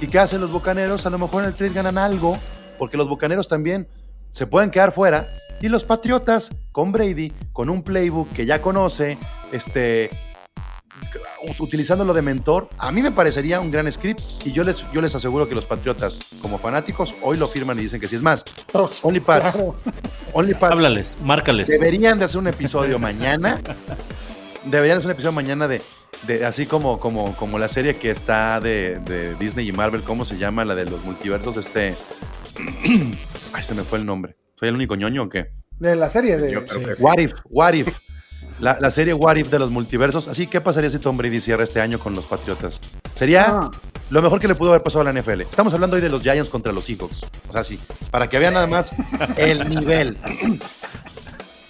[0.00, 1.04] ¿y qué hacen los Bucaneros?
[1.04, 2.38] A lo mejor en el trade ganan algo,
[2.78, 3.86] porque los Bucaneros también
[4.30, 5.26] se pueden quedar fuera.
[5.60, 9.18] Y los Patriotas, con Brady, con un playbook que ya conoce,
[9.50, 10.10] este,
[11.58, 15.14] utilizándolo de mentor, a mí me parecería un gran script y yo les, yo les
[15.16, 18.44] aseguro que los Patriotas, como fanáticos, hoy lo firman y dicen que sí es más.
[19.02, 19.52] Only Pats.
[19.52, 19.76] Claro.
[20.32, 20.72] Only Pats.
[20.74, 21.68] Háblales, márcales.
[21.68, 23.60] Deberían de hacer un episodio mañana.
[24.64, 25.82] Deberían de hacer un episodio mañana de,
[26.28, 30.24] de así como, como, como la serie que está de, de Disney y Marvel, ¿cómo
[30.24, 30.64] se llama?
[30.64, 31.96] La de los multiversos, este.
[33.52, 34.36] Ay, se me fue el nombre.
[34.58, 35.50] ¿Soy el único ñoño o qué?
[35.78, 36.50] De la serie de.
[36.52, 36.84] Yo creo Sí.
[36.84, 37.02] que sí.
[37.04, 37.98] What If, What If.
[38.58, 40.26] La, la serie What If de los multiversos.
[40.26, 42.80] Así, ¿qué pasaría si Tom Brady cierra este año con los Patriotas?
[43.14, 43.70] Sería Ah,
[44.10, 45.42] lo mejor que le pudo haber pasado a la NFL.
[45.42, 47.22] Estamos hablando hoy de los Giants contra los Seahawks.
[47.48, 47.78] O sea, sí,
[48.10, 48.92] para que vean nada más
[49.36, 50.16] el nivel.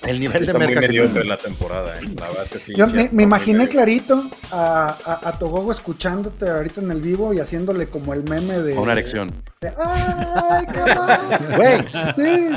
[0.02, 1.28] El nivel de Está muy merca mediocre tiene.
[1.28, 2.02] la temporada, ¿eh?
[2.16, 2.72] La verdad es que sí.
[2.76, 7.34] yo sí me, muy imaginé clarito a, a, a Togogo escuchándote ahorita en el vivo
[7.34, 8.74] y haciéndole como el meme de.
[8.78, 9.32] Una erección.
[9.60, 11.18] de, ¡Ay, cabrón!
[11.56, 11.84] Güey,
[12.14, 12.50] Sí.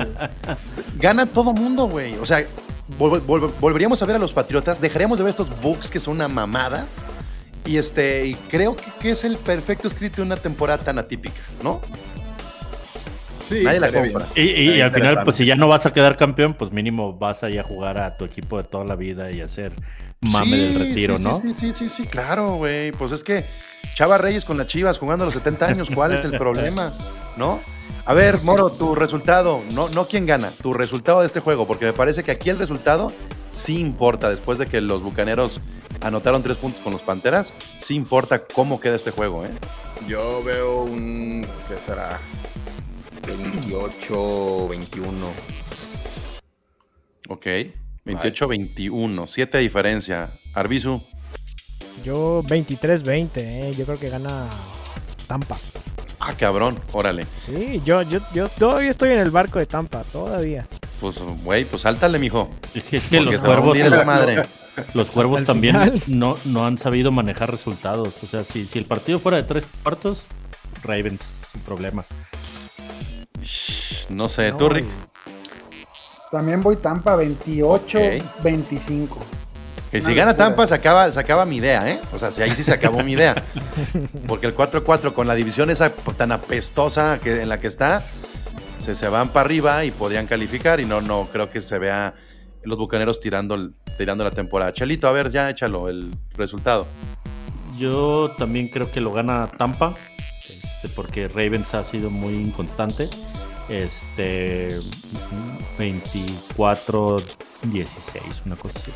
[1.00, 2.16] gana todo mundo, güey.
[2.20, 2.46] O sea,
[3.00, 6.16] vol- vol- volveríamos a ver a los Patriotas, dejaríamos de ver estos Bucks que son
[6.16, 6.86] una mamada.
[7.66, 11.40] Y este, y creo que, que es el perfecto script de una temporada tan atípica,
[11.64, 11.80] ¿no?
[13.52, 14.28] Sí, Nadie la compra.
[14.34, 14.48] bien.
[14.48, 16.72] Y, y- y Estaría al final, pues si ya no vas a quedar campeón, pues
[16.72, 19.74] mínimo vas a ir a jugar a tu equipo de toda la vida y hacer
[20.22, 21.34] mame Sí, del retiro, sí, ¿no?
[21.34, 22.92] Sí, sí, sí, sí, sí, claro, güey.
[22.92, 23.46] Pues es que
[23.96, 26.94] Chava Reyes con las Chivas jugando a los 70 años, ¿cuál es el problema?
[27.38, 27.60] ¿No?
[28.06, 31.86] A ver, Moro, tu resultado, no, no quién gana, tu resultado de este juego, porque
[31.86, 33.12] me parece que aquí el resultado
[33.52, 35.62] sí importa, después de que los Bucaneros
[36.02, 39.50] anotaron tres puntos con los Panteras, sí importa cómo queda este juego, ¿eh?
[40.08, 41.46] Yo veo un.
[41.68, 42.20] ¿Qué será?
[43.26, 45.28] 28, 21.
[47.30, 47.46] Ok.
[48.06, 49.28] 28-21.
[49.28, 50.40] 7 de diferencia.
[50.54, 51.02] Arbizu.
[52.04, 54.50] Yo 23-20, eh, yo creo que gana
[55.28, 55.60] Tampa.
[56.20, 56.80] Ah, cabrón.
[56.92, 57.26] Órale.
[57.46, 60.68] Sí, yo, yo, yo todavía estoy en el barco de Tampa, todavía.
[61.00, 62.50] Pues, güey, pues sáltale, mijo.
[62.74, 64.46] Es que, es que los cuervos, esa madre.
[64.94, 66.02] los cuervos también final.
[66.08, 68.16] no, no han sabido manejar resultados.
[68.24, 70.26] O sea, si, si el partido fuera de tres cuartos,
[70.84, 72.06] Ravens, sin problema.
[74.10, 74.88] No sé, No, tú, Rick.
[76.32, 78.44] También voy Tampa 28, Ok.
[78.44, 79.20] 25.
[79.92, 80.38] Que si gana.
[80.38, 82.00] Tampa, se acaba, se acaba mi idea, ¿eh?
[82.14, 83.36] O sea, si ahí sí se acabó mi idea.
[84.28, 88.02] Porque el 4-4 con la división esa tan apestosa que, en la que está,
[88.78, 90.80] se, se van para arriba y podrían calificar.
[90.80, 92.14] Y no, no creo que se vea
[92.64, 94.72] los bucaneros tirando, el- tirando la temporada.
[94.72, 96.88] Chelito, a ver, ya échalo el resultado.
[97.78, 99.94] Yo también creo que lo gana Tampa,
[100.82, 103.10] este, porque Ravens ha sido muy inconstante.
[103.70, 104.80] Este
[105.78, 107.24] 24-16,
[108.46, 108.92] una cosa así.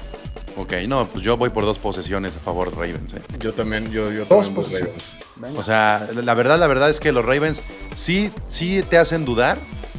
[0.57, 3.21] Ok, no, pues yo voy por dos posesiones a favor de Ravens, ¿eh?
[3.39, 4.81] Yo también, yo, yo Dos también voy.
[4.81, 5.17] Ravens.
[5.35, 5.59] Venga.
[5.59, 7.61] O sea, la verdad, la verdad es que los Ravens
[7.95, 9.57] sí, sí te hacen dudar,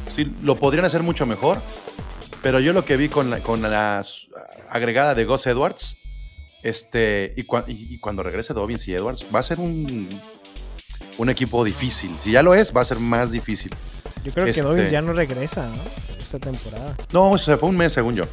[0.09, 1.61] sí lo podrían hacer mucho mejor,
[2.43, 4.03] pero yo lo que vi con la, con la
[4.71, 5.99] agregada de Gus Edwards,
[6.63, 10.21] este, y, cua- y- y cuando regrese Dobbins y Edwards, va a ser un,
[11.19, 12.15] un equipo difícil.
[12.21, 13.75] Si ya lo es, va a ser más difícil.
[14.25, 15.83] Yo creo Este- que Dobbins ya no regresa, ¿no?
[16.21, 16.97] Esta temporada.
[17.13, 18.25] No, se fue un mes, según yo.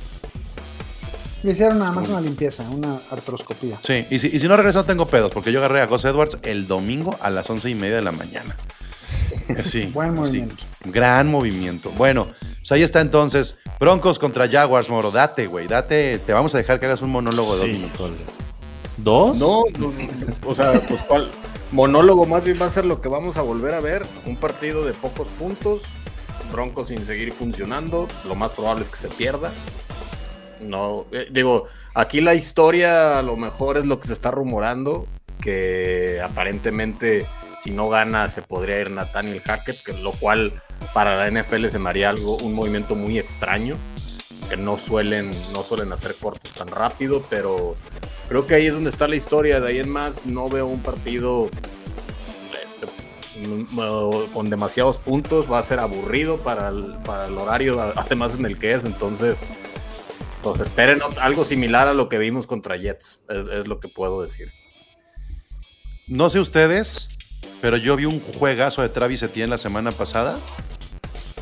[1.44, 3.78] Le hicieron nada más una limpieza, una artroscopía.
[3.84, 6.06] Sí, y si, y si no regresa, no tengo pedos, porque yo agarré a Gus
[6.06, 8.56] Edwards el domingo a las once y media de la mañana.
[9.64, 10.16] Sí, Buen sí.
[10.16, 10.56] movimiento.
[10.86, 11.92] Gran movimiento.
[11.92, 12.28] Bueno,
[12.60, 13.58] pues ahí está entonces.
[13.80, 15.12] Broncos contra Jaguars, Moro.
[15.12, 15.68] Date, güey.
[15.68, 16.20] Date.
[16.20, 17.74] Te vamos a dejar que hagas un monólogo de dos Sí.
[17.74, 18.12] minutos.
[18.98, 19.38] ¿Dos?
[19.38, 19.94] No, no, no,
[20.50, 21.30] o sea, pues cuál.
[21.74, 24.06] Monólogo más bien va a ser lo que vamos a volver a ver.
[24.28, 25.82] Un partido de pocos puntos.
[26.52, 28.08] Broncos sin seguir funcionando.
[28.28, 29.52] Lo más probable es que se pierda.
[30.62, 35.08] No, eh, digo, aquí la historia a lo mejor es lo que se está rumorando.
[35.42, 37.26] Que aparentemente,
[37.60, 39.84] si no gana, se podría ir Nathaniel Hackett.
[39.84, 40.62] Que lo cual
[40.94, 43.78] para la NFL se me haría algo, un movimiento muy extraño.
[44.50, 47.76] Que no suelen, no suelen hacer cortes tan rápido, pero
[48.28, 49.60] creo que ahí es donde está la historia.
[49.60, 51.50] De ahí en más, no veo un partido
[52.66, 52.88] este,
[54.34, 55.52] con demasiados puntos.
[55.52, 58.86] Va a ser aburrido para el, para el horario, además en el que es.
[58.86, 59.44] Entonces,
[60.42, 63.24] pues esperen algo similar a lo que vimos contra Jets.
[63.30, 64.52] Es, es lo que puedo decir.
[66.06, 67.10] No sé ustedes,
[67.62, 70.38] pero yo vi un juegazo de Travis Etienne la semana pasada.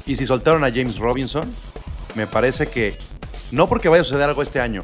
[0.06, 1.54] Y si soltaron a James Robinson,
[2.16, 2.98] me parece que
[3.52, 4.84] no porque vaya a suceder algo este año,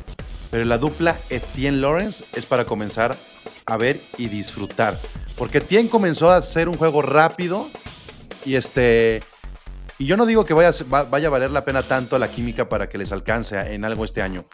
[0.51, 3.17] pero la dupla Etienne Lawrence es para comenzar
[3.65, 4.99] a ver y disfrutar.
[5.35, 7.67] Porque Etienne comenzó a hacer un juego rápido
[8.45, 9.21] y este.
[9.99, 10.71] Y yo no digo que vaya,
[11.09, 14.21] vaya a valer la pena tanto la química para que les alcance en algo este
[14.21, 14.45] año.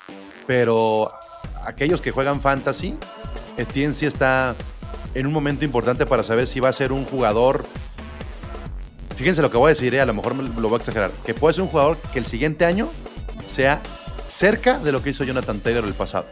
[0.48, 1.12] Pero
[1.66, 2.98] aquellos que juegan fantasy,
[3.58, 4.56] Etienne sí está
[5.14, 7.66] en un momento importante para saber si va a ser un jugador.
[9.16, 11.12] Fíjense lo que voy a decir, eh, a lo mejor me- lo voy a exagerar.
[11.26, 12.90] Que puede ser un jugador que el siguiente año
[13.46, 13.82] sea
[14.28, 16.26] cerca de lo que hizo Jonathan Taylor el pasado.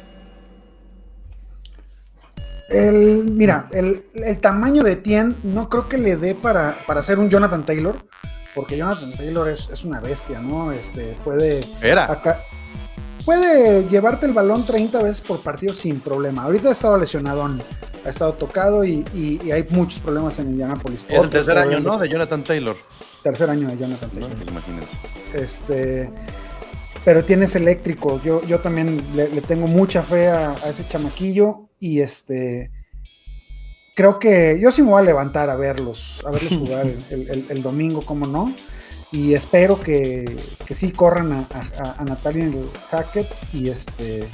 [2.69, 7.19] El, mira, el, el tamaño de Tien no creo que le dé para, para ser
[7.19, 7.97] un Jonathan Taylor,
[8.55, 10.71] porque Jonathan Taylor es, es una bestia, ¿no?
[10.71, 12.09] Este, puede, Era.
[12.09, 12.39] acá,
[13.25, 16.43] puede llevarte el balón 30 veces por partido sin problema.
[16.43, 17.43] Ahorita ha estado lesionado,
[18.05, 21.05] ha estado tocado y, y- y hay muchos problemas en Indianapolis.
[21.07, 21.97] Es el tercer año, ¿no?
[21.97, 22.75] De Jonathan Taylor.
[23.23, 24.09] Tercer año de Jonathan.
[24.09, 24.31] Taylor.
[24.47, 24.97] Imagínense.
[25.33, 26.09] Este,
[27.05, 28.21] pero tienes eléctrico.
[28.23, 31.69] Yo, yo también le, le tengo mucha fe a, a ese chamaquillo.
[31.79, 32.71] Y este.
[33.95, 37.29] Creo que yo sí me voy a levantar a verlos, a verlos jugar el, el-
[37.29, 38.55] el- el domingo, como no.
[39.11, 42.49] Y espero que, que sí corran a, a, a Natalia
[42.89, 43.27] Hackett.
[43.53, 44.27] Y este.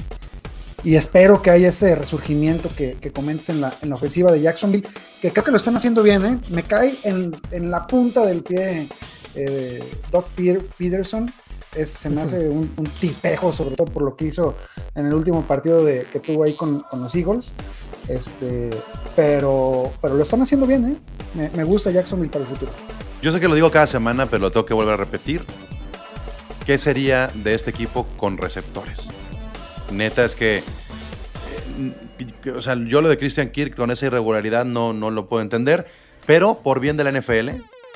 [0.84, 3.12] Y espero que haya ese resurgimiento que, que
[3.48, 4.86] en la, en la ofensiva de Jacksonville,
[5.20, 6.38] que creo que lo están haciendo bien, ¿eh?
[6.50, 7.32] Me cae en,
[7.70, 8.88] la punta del pie
[9.34, 11.32] eh, Doc Peter- Peterson.
[11.84, 12.68] Se me hace un,
[13.00, 14.56] tipejo, sobre todo por lo que hizo
[14.94, 17.52] en el último partido que tuvo ahí con, los Eagles.
[18.08, 18.70] Este,
[19.14, 20.98] pero, pero lo están haciendo bien,
[21.36, 21.50] ¿eh?
[21.54, 22.72] Me gusta Jacksonville para el futuro.
[23.20, 25.44] Yo sé que lo digo cada semana, pero lo tengo que volver a repetir.
[26.64, 29.10] ¿Qué sería de este equipo con receptores?
[29.90, 30.62] Neta es que,
[32.18, 35.42] eh, o sea, yo lo de Christian Kirk con esa irregularidad no, no lo puedo
[35.42, 35.86] entender,
[36.26, 37.50] pero por bien de la NFL,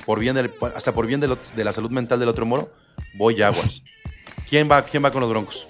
[0.07, 2.73] por bien del- hasta por bien de, lo- de la salud mental del otro moro,
[3.15, 3.83] voy Jaguars.
[4.49, 5.67] ¿Quién va, ¿Quién va con los Broncos?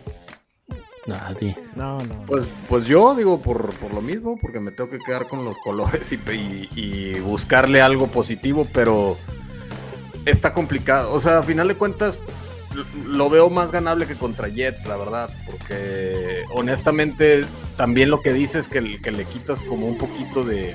[1.07, 1.57] Nadie.
[1.75, 2.25] No, no.
[2.27, 5.57] Pues, pues yo digo por, por lo mismo, porque me tengo que quedar con los
[5.59, 9.17] colores y, y- y buscarle algo positivo, pero
[10.27, 11.13] está complicado.
[11.13, 12.21] O sea, a final de cuentas,
[13.07, 17.45] lo veo más ganable que contra Jets, la verdad, porque honestamente
[17.77, 20.75] también lo que dices que, le- que le quitas como un poquito de...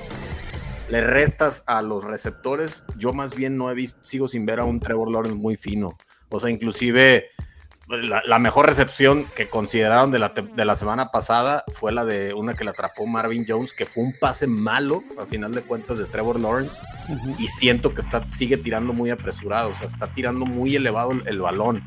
[0.89, 4.63] Le restas a los receptores, yo más bien no he visto, sigo sin ver a
[4.63, 5.97] un Trevor Lawrence muy fino.
[6.29, 7.25] O sea, inclusive
[7.89, 12.33] la, la mejor recepción que consideraron de la, de la semana pasada fue la de
[12.33, 15.97] una que le atrapó Marvin Jones, que fue un pase malo, a final de cuentas,
[15.97, 16.81] de Trevor Lawrence.
[17.39, 21.23] Y siento que está, sigue tirando muy apresurado, o sea, está tirando muy elevado el,
[21.27, 21.81] el balón.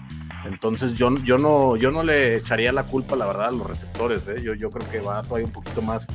[0.46, 4.26] Entonces yo, yo, no, yo no le echaría la culpa, la verdad, a los receptores.
[4.28, 4.36] ¿eh?
[4.42, 6.06] Yo, yo creo que va todavía un poquito más,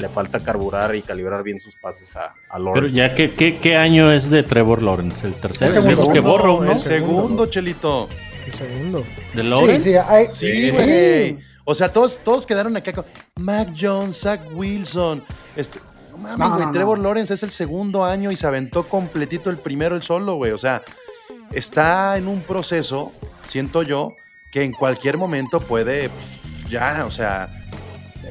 [0.00, 2.96] le falta carburar y calibrar bien sus pases a, a Pero Lawrence.
[2.96, 5.26] ya, ¿qué, qué, qué año es de Trevor Lawrence?
[5.26, 5.74] ¿El tercero?
[5.74, 6.12] El segundo.
[6.14, 6.72] que borro, ¿no?
[6.72, 8.08] El segundo, Chelito.
[8.46, 9.04] Un segundo.
[9.34, 9.90] ¿De Sí, Lawrence?
[9.90, 11.38] sí, hay- Sí, Sí, güey.
[11.64, 13.04] O sea, todos, todos quedaron acá con
[13.36, 15.22] Mac Jones, Zach Wilson.
[15.56, 15.80] Este,
[16.10, 16.66] no mames, No, güey.
[16.66, 17.04] no, Trevor no.
[17.04, 20.52] Lawrence es el segundo año y se aventó completito el primero el solo, güey.
[20.52, 20.82] O sea,
[21.52, 24.14] está en un proceso, siento yo,
[24.52, 26.10] que en cualquier momento puede,
[26.68, 27.48] ya, o sea,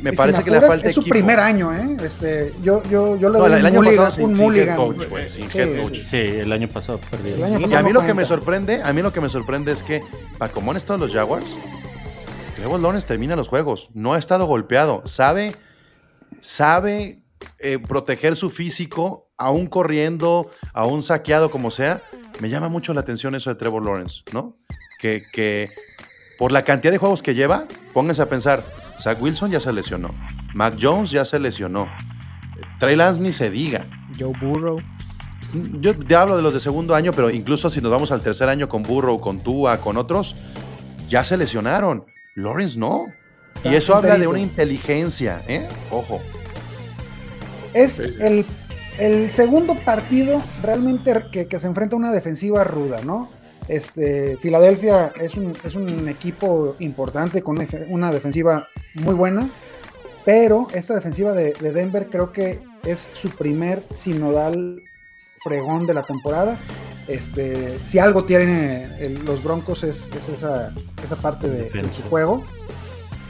[0.02, 1.14] me y si parece que le falta Es su equipo.
[1.14, 1.98] primer año, ¿eh?
[2.04, 4.44] Este, yo, yo, yo le No, doy el un año mulligan, pasado sin, un sin
[4.44, 4.76] head mulligan.
[4.78, 5.96] coach, güey, sin Sí, head coach.
[5.98, 6.04] sí.
[6.04, 8.94] Sí, el año pasado año Y pasado a mí no lo que me sorprende, a
[8.94, 10.02] mí lo que me sorprende es que,
[10.38, 11.56] para como han estado los Jaguars,
[12.56, 13.90] Trevor Lawrence termina los juegos.
[13.94, 15.02] No ha estado golpeado.
[15.06, 15.54] Sabe,
[16.40, 17.22] sabe
[17.60, 22.02] eh, proteger su físico, aún corriendo, aún saqueado, como sea.
[22.40, 24.58] Me llama mucho la atención eso de Trevor Lawrence, ¿no?
[25.00, 25.70] Que, que
[26.38, 28.64] por la cantidad de juegos que lleva, pónganse a pensar,
[28.98, 30.10] Zach Wilson ya se lesionó,
[30.54, 31.88] Mac Jones ya se lesionó,
[32.80, 33.88] Trey Lance ni se diga.
[34.20, 34.80] Joe Burrow.
[35.80, 38.50] Yo te hablo de los de segundo año, pero incluso si nos vamos al tercer
[38.50, 40.36] año con Burrow, con Tua, con otros,
[41.10, 42.06] ya se lesionaron.
[42.36, 43.06] Lawrence no.
[43.64, 45.68] Y eso habla de una inteligencia, ¿eh?
[45.92, 46.22] Ojo.
[47.74, 48.18] Es Sí, sí.
[48.22, 48.46] el,
[48.98, 53.30] el segundo partido realmente que, que se enfrenta a una defensiva ruda, ¿no?
[53.68, 59.50] Este, Filadelfia es un, es un equipo importante con una, defe- una defensiva muy buena,
[60.26, 64.82] pero esta defensiva de, de Denver creo que es su primer sinodal
[65.44, 66.58] fregón de la temporada.
[67.08, 70.74] Este, si algo tienen los Broncos es, es esa,
[71.04, 72.44] esa parte de, su juego.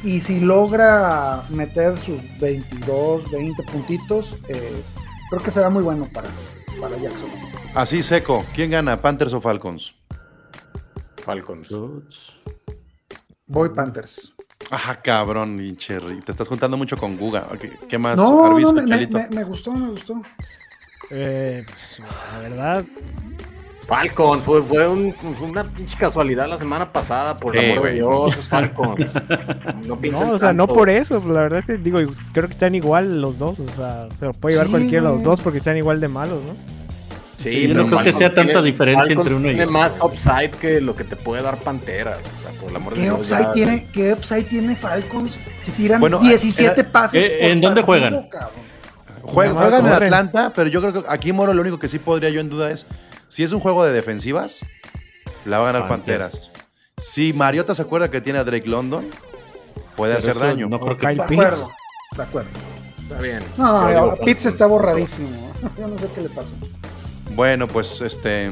[0.04, 4.82] Y si logra meter sus 22, 20 puntitos, eh,
[5.30, 6.28] creo que será muy bueno para,
[6.80, 7.30] para Jackson.
[7.74, 8.43] Así seco.
[8.54, 9.96] ¿Quién gana, Panthers o Falcons?
[11.24, 11.78] Falcons.
[13.48, 14.34] Voy Panthers.
[14.72, 16.26] Ajá, cabrón, pinche Rick.
[16.26, 17.48] Te estás juntando mucho con Guga.
[17.88, 18.18] ¿Qué, más?
[18.18, 19.18] No, Arvizo, no, me, me- Chelito?
[19.18, 20.22] me- me gustó, me gustó.
[21.12, 22.00] Eh, pues,
[22.34, 22.86] la verdad,
[23.88, 27.86] Falcons, fue, fue, un- fue una pinche casualidad la semana pasada, por el Sí, amor
[27.86, 29.12] de Dios, es Falcons.
[29.84, 31.20] No, piensen no, o sea, no por eso.
[31.28, 32.00] La verdad es que digo,
[32.32, 33.60] creo que están igual los dos.
[33.60, 36.08] O sea, se lo puede llevar Sí, cualquiera de los dos porque están igual de
[36.08, 36.56] malos, ¿no?
[37.38, 39.80] Sí, Sí, yo no creo que sea tanta diferencia Falcons entre uno y tiene otro.
[39.80, 42.19] más upside que lo que te puede dar Panteras.
[42.36, 43.17] O sea, por el amor de ¿Qué Dios.
[43.19, 45.38] upside, ya- tiene, ¿Qué upside tiene Falcons?
[45.60, 47.26] Si tiran Bueno, 17 era- pases.
[47.26, 48.30] eh, por ¿en dónde partido, juegan?
[48.30, 48.63] cabrón.
[49.24, 49.93] Juegan en.
[49.93, 52.69] Atlanta, pero yo creo que aquí Moro lo único que sí podría yo en duda
[52.72, 52.86] es
[53.30, 54.60] si es un juego de defensivas,
[55.46, 55.89] la va a ganar.
[55.89, 56.52] Panteras.
[56.98, 59.08] Si Mariota se acuerda que tiene a Drake London,
[59.96, 60.69] puede Pero hacer daño.
[60.69, 61.39] No creo que Kyle De Pitts.
[61.41, 61.72] acuerdo,
[62.15, 62.50] de acuerdo.
[63.02, 63.39] Está bien.
[63.58, 65.30] No, Pitts está borradísimo.
[65.80, 66.52] Yo no sé qué le pasó.
[67.36, 68.52] Bueno, pues este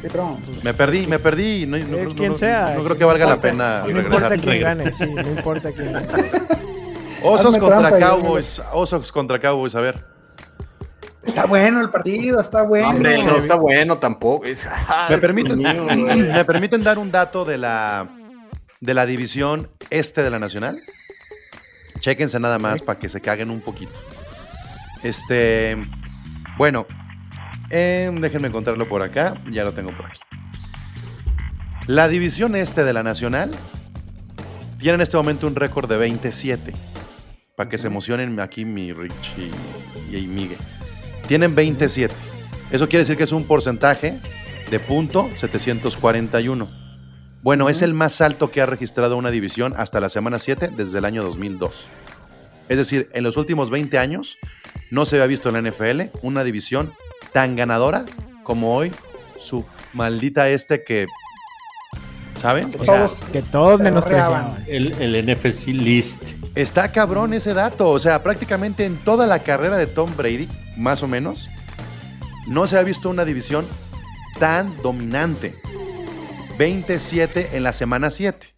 [0.00, 1.64] Sí, pero, pues, me perdí, me perdí.
[1.66, 2.74] No, no- Eh, no- quien no- sea.
[2.76, 4.12] no creo que valga la pena No regresar.
[4.12, 6.06] importa quién gane, sí, no importa quién gane.
[7.22, 8.60] Osos Hazme contra trampa Cowboys.
[8.72, 10.04] Osos contra Cowboys, a ver.
[11.24, 12.88] está bueno el partido, está bueno.
[12.88, 14.44] Hombre, no está bueno tampoco.
[14.44, 14.68] Es-
[15.08, 16.22] ¿Me permiten, Dios mío, güey.
[16.32, 18.08] ¿Me permiten dar un dato de la,
[18.80, 20.80] de la división este de la Nacional?
[22.00, 23.92] Chéquense nada más para que se caguen un poquito.
[25.04, 25.76] Este,
[26.58, 26.86] bueno,
[27.72, 29.42] em, déjenme encontrarlo por acá.
[29.50, 30.20] Ya lo tengo por aquí.
[31.86, 33.50] La división este de la Nacional
[34.78, 36.72] tiene en este momento un récord de 27.
[37.56, 39.32] Para que se emocionen aquí mi Rich
[40.10, 40.58] y, y Miguel.
[41.26, 42.14] Tienen 27.
[42.70, 44.18] Eso quiere decir que es un porcentaje
[44.70, 46.82] de punto 741.
[47.42, 50.98] Bueno, es el más alto que ha registrado una división hasta la semana 7 desde
[50.98, 51.88] el año 2002.
[52.68, 54.38] Es decir, en los últimos 20 años
[54.90, 56.92] no se había visto en la NFL una división
[57.32, 58.04] tan ganadora
[58.44, 58.92] como hoy
[59.40, 61.06] su maldita este que...
[62.40, 62.64] ¿Saben?
[62.64, 64.64] O sea, Todos Que todos arreaban.
[64.66, 66.32] el, el NFC list.
[66.56, 67.88] Está cabrón ese dato.
[67.90, 71.48] O sea, prácticamente en toda la carrera de Tom Brady, más o menos,
[72.48, 73.64] no se ha visto una división
[74.40, 75.54] tan dominante.
[76.58, 78.54] 27 en la semana 7.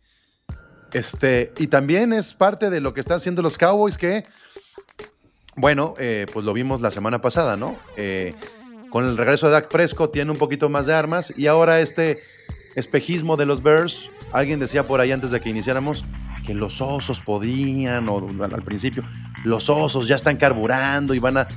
[0.93, 4.25] Este, y también es parte de lo que están haciendo los Cowboys que,
[5.57, 7.77] bueno, eh, pues lo vimos la semana pasada, ¿no?
[7.97, 8.33] Eh,
[8.95, 12.21] con el regreso de Dak Prescott tiene un poquito más de armas y ahora este
[12.77, 16.05] espejismo de los Bears, alguien decía por ahí antes de que iniciáramos
[16.47, 19.03] que los osos podían, o al principio,
[19.45, 21.49] los osos ya están carburando y van a...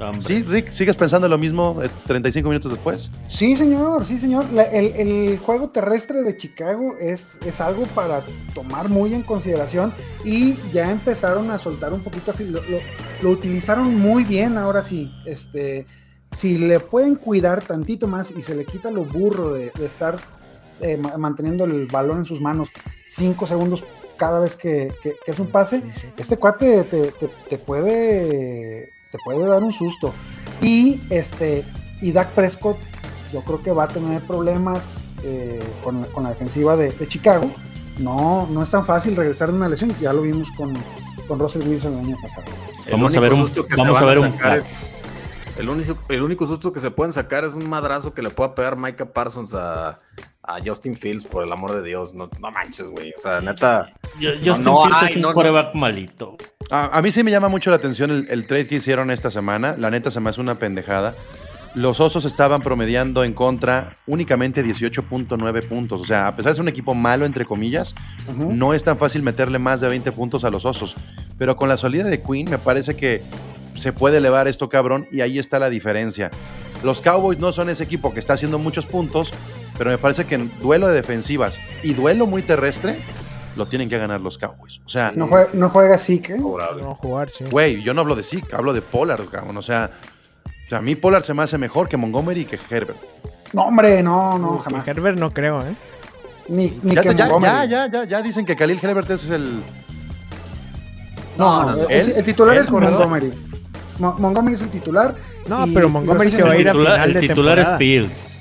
[0.00, 0.22] Hombre.
[0.22, 3.10] Sí, Rick, ¿sigues pensando lo mismo eh, 35 minutos después?
[3.28, 4.46] Sí, señor, sí, señor.
[4.54, 8.22] La- el, el juego terrestre de Chicago es, es algo para
[8.54, 9.92] tomar muy en consideración
[10.24, 12.32] y ya empezaron a soltar un poquito.
[12.38, 12.80] Lo, lo-
[13.20, 15.12] lo utilizaron muy bien ahora sí.
[15.26, 15.86] Este,
[16.32, 20.16] si le pueden cuidar tantito más y se le quita lo burro de, de estar
[20.80, 22.68] eh, ma- manteniendo el balón en sus manos
[23.06, 23.84] cinco segundos
[24.16, 25.82] cada vez que, que- que es un pase,
[26.16, 30.12] este cuate te, te- te puede te puede dar un susto.
[30.62, 31.64] Y este
[32.00, 32.78] y Dak Prescott
[33.32, 37.08] yo creo que va a tener problemas eh, con, la- con la defensiva de, de
[37.08, 37.50] Chicago.
[37.98, 40.72] No, no es tan fácil regresar de una lesión, ya lo vimos con,
[41.28, 42.46] con Russell Wilson el año pasado.
[42.86, 44.26] El Vamos a ver un- susto que se vamos a ver un
[44.58, 44.88] es-
[45.58, 48.54] el, único, el único susto que se pueden sacar es un madrazo que le pueda
[48.54, 50.00] pegar Micah Parsons a,
[50.42, 52.14] a Justin Fields, por el amor de Dios.
[52.14, 53.12] No, no manches, güey.
[53.16, 53.92] O sea, neta.
[54.18, 55.34] Yo- Justin no Fields es un no, no.
[55.34, 56.36] quarterback malito.
[56.70, 59.30] A, a mí sí me llama mucho la atención el, el trade que hicieron esta
[59.30, 59.74] semana.
[59.78, 61.14] La neta se me hace una pendejada.
[61.74, 66.00] Los Osos estaban promediando en contra únicamente 18.9 puntos.
[66.00, 67.94] O sea, a pesar de ser un equipo malo, entre comillas,
[68.36, 70.94] no es tan fácil meterle más de 20 puntos a los Osos.
[71.38, 73.22] Pero con la salida de Queen me parece que
[73.74, 76.30] se puede elevar esto cabrón y ahí está la diferencia.
[76.84, 79.32] Los Cowboys no son ese equipo que está haciendo muchos puntos,
[79.78, 82.98] pero me parece que en duelo de defensivas y duelo muy terrestre
[83.56, 84.80] lo tienen que ganar los Cowboys.
[84.84, 86.36] O sea, No juega, no juega así, ¿qué?
[86.36, 86.82] favorable.
[86.82, 87.44] No jugar, sí.
[87.50, 89.56] Güey, yo no hablo de Zeke, hablo de Pollard, cabrón.
[89.56, 89.90] O sea,
[90.72, 92.98] sea, a mí Pollard se me hace mejor que Montgomery y que Herbert.
[93.52, 94.88] No, hombre, no, no, Que jamás.
[94.88, 95.74] Herbert no creo, ¿eh?
[96.48, 97.68] Ni, ni Ya, que ya, ya, Montgomery.
[97.68, 99.62] ya, ya, ya dicen que Khalil Herbert es el.
[101.36, 101.88] No, no, no.
[101.88, 102.70] El, titular es.
[102.70, 103.32] Montgomery.
[103.98, 105.14] Mo- Montgomery es el titular.
[105.46, 107.68] No, y- pero Montgomery se va a ir a final el de titular es.
[107.78, 108.38] Fields.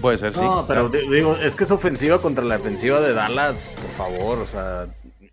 [0.00, 0.40] Puede ser, sí.
[0.40, 4.38] No, pero di- digo, es que es ofensiva contra la defensiva de Dallas, por favor,
[4.38, 4.86] o sea,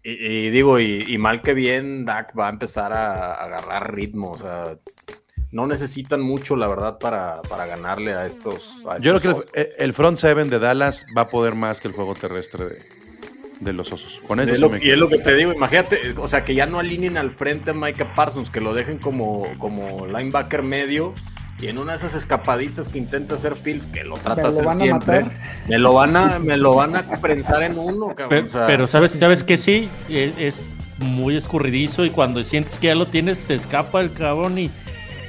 [0.03, 3.93] y, y digo, y, y mal que bien, Dak va a empezar a, a agarrar
[3.93, 4.75] ritmo, o sea,
[5.51, 8.83] no necesitan mucho, la verdad, para, para ganarle a estos.
[8.87, 11.79] a Yo creo estos que el, el front seven de Dallas va a poder más
[11.79, 12.77] que el juego terrestre de,
[13.59, 14.19] de los osos.
[14.27, 16.65] Con eso lo- me y es lo que te digo, imagínate, o sea, que ya
[16.65, 21.13] no alineen al frente a Micah Parsons, que lo dejen como, como linebacker medio,
[21.59, 24.65] y en una de esas escapaditas que intenta hacer Fields, que lo trata de hacer
[24.65, 25.33] van a siempre, matar.
[25.67, 28.29] me lo van a, me lo van a prensar en uno, cabrón.
[28.29, 30.65] Pero, o sea, pero sabes, sabes que sí, es, es
[30.97, 34.71] muy escurridizo y cuando sientes que ya lo tienes, se escapa el cabrón y,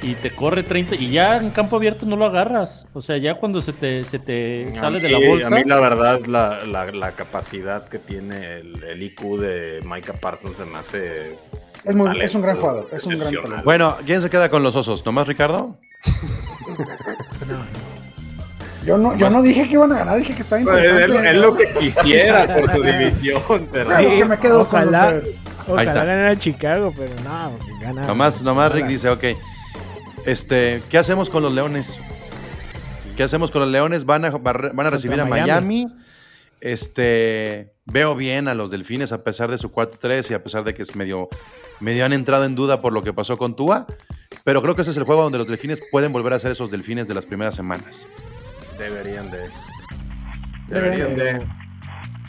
[0.05, 2.87] y te corre 30 y ya en campo abierto no lo agarras.
[2.93, 5.47] O sea, ya cuando se te, se te sale de la bolsa.
[5.47, 10.13] A mí la verdad, la, la, la capacidad que tiene el, el IQ de Micah
[10.13, 11.37] Parsons se me hace...
[11.83, 12.87] Es, muy- talento es un gran jugador.
[12.91, 13.61] Es un gran talento.
[13.63, 15.05] Bueno, ¿quién se queda con los osos?
[15.05, 15.77] ¿Nomás Ricardo?
[18.85, 21.29] Yo no, yo no dije que iban a ganar, dije que estaba Pues, interesante.
[21.29, 23.85] es, es lo que quisiera por su división, pero...
[23.87, 28.05] Claro que me quedo con los ojalá, ganara Chicago, pero no, porque gana.
[28.05, 29.23] Nomás, nomás Rick dice, ok.
[30.25, 31.99] Este, ¿qué hacemos con los leones?
[33.15, 34.05] ¿Qué hacemos con los leones?
[34.05, 35.85] Van a, van a recibir a Miami.
[35.85, 35.87] Miami.
[36.61, 40.73] Este, veo bien a los delfines a pesar de su 4-3 y a pesar de
[40.73, 41.29] que es medio,
[41.79, 43.85] medio han entrado en duda por lo que pasó con Tua.
[44.43, 46.71] Pero creo que ese es el juego donde los delfines pueden volver a ser esos
[46.71, 48.07] delfines de las primeras semanas.
[48.79, 49.49] Deberían de...
[50.67, 51.64] Deberían Deberían de...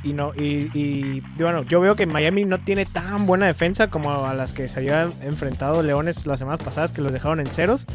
[0.07, 4.34] Y no, y, bueno, yo veo que Miami no tiene tan buena defensa como a
[4.34, 7.86] las que se habían enfrentado Leones las semanas pasadas que los dejaron en ceros.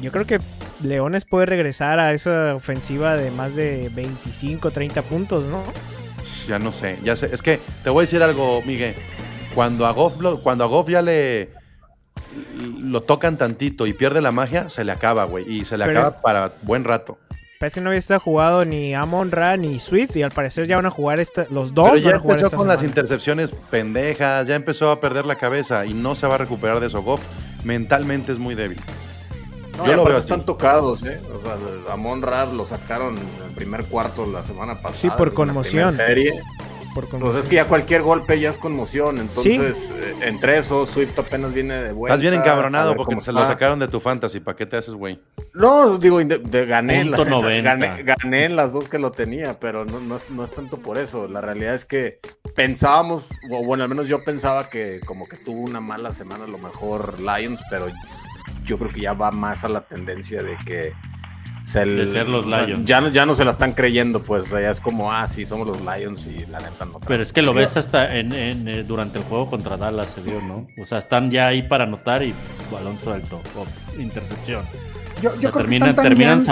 [0.00, 0.38] Yo creo que
[0.80, 5.64] Leones puede regresar a esa ofensiva de más de 25, 30 puntos, ¿no?
[6.46, 7.34] Ya no sé, ya sé.
[7.34, 8.94] Es que te voy a decir algo, Miguel.
[9.52, 11.50] Cuando a Goff, cuando a Goff ya le
[12.78, 15.52] lo tocan tantito y pierde la magia, se le acaba, güey.
[15.52, 17.18] Y se le Pero acaba para buen rato.
[17.60, 20.76] Parece que no había estado jugado ni Amon Ra ni Swift y al parecer ya
[20.76, 22.82] van a jugar esta, los dos Pero van ya a jugar empezó esta con las
[22.82, 26.86] intercepciones pendejas, ya empezó a perder la cabeza y no se va a recuperar de
[26.86, 27.02] eso.
[27.02, 27.20] Goff
[27.62, 28.80] mentalmente es muy débil.
[29.76, 31.20] No, Yo lo veo están tocados, ¿eh?
[31.34, 34.92] O sea, a Mon Rab lo sacaron en el primer cuarto la semana pasada.
[34.92, 35.92] Sí, por en la conmoción.
[35.92, 36.40] Serie.
[36.94, 39.18] Por Pues es que ya cualquier golpe ya es conmoción.
[39.18, 42.14] Entonces, eh, entre eso, Swift apenas viene de vuelta.
[42.14, 44.40] Estás bien encabronado porque se lo sacaron de tu fantasy.
[44.40, 45.20] ¿Para qué te haces, güey?
[45.54, 47.62] No, digo, de, de- gané, la- 90.
[47.62, 50.78] gané, gané en las dos que lo tenía, pero no, no, es, no es tanto
[50.78, 51.28] por eso.
[51.28, 52.20] La realidad es que
[52.54, 56.48] pensábamos, o bueno, al menos yo pensaba que como que tuvo una mala semana a
[56.48, 57.86] lo mejor Lions, pero
[58.64, 60.92] yo creo que ya va más a la tendencia de que
[61.62, 62.84] se el- De ser los o sea, Lions.
[62.86, 65.66] ya, no- ya no se la están creyendo, pues ya es como, ah, sí, somos
[65.66, 67.00] los Lions y la neta no.
[67.00, 70.20] Pero es que lo ves hasta en, en, eh, durante el juego contra Dallas, se
[70.22, 70.66] vio, ¿no?
[70.80, 72.34] O sea, están ya ahí para anotar y
[72.72, 74.64] balón suelto o intercepción.
[75.22, 76.44] Yo, O yo sea, creo terminan, que están terminan tanqueando,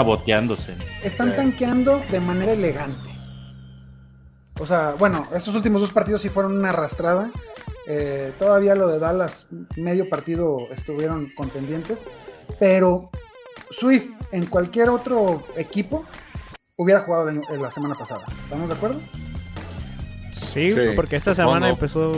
[0.55, 0.75] saboteándose.
[1.03, 1.35] están Sí.
[1.37, 3.09] tanqueando de manera elegante.
[4.59, 7.31] O sea, bueno, estos últimos dos partidos sí fueron una arrastrada.
[7.87, 9.47] Eh, todavía lo de Dallas,
[9.77, 11.99] medio partido estuvieron contendientes.
[12.59, 13.09] Pero
[13.71, 16.05] Swift en cualquier otro equipo
[16.75, 18.25] hubiera jugado año- la semana pasada.
[18.43, 18.99] ¿Estamos de acuerdo?
[20.33, 22.11] Sí, Sí, porque esta semana empezó.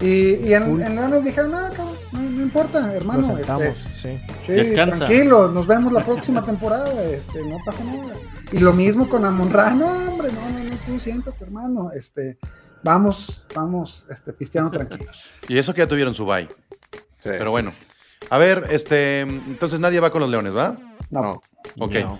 [0.00, 3.28] Y, y en, en Leones dijeron, no, cabrón, no, no importa, hermano.
[3.28, 4.24] Lo sentamos, este, sí.
[4.46, 4.98] Sí, Descansa.
[5.06, 8.14] tranquilo, nos vemos la próxima temporada, este, no pasa nada.
[8.52, 12.38] Y lo mismo con Amonra, no, hombre, no, no, no, tú siéntate, hermano, este,
[12.82, 15.30] vamos, vamos, este, pisteando tranquilos.
[15.48, 16.48] Y eso que ya tuvieron su bye.
[16.48, 17.70] Sí, Pero sí, bueno.
[17.70, 17.86] sí.
[18.28, 20.76] A ver, este, entonces nadie va con los Leones, ¿va?
[21.10, 21.40] No, No.
[21.78, 21.94] Ok.
[21.94, 22.18] No.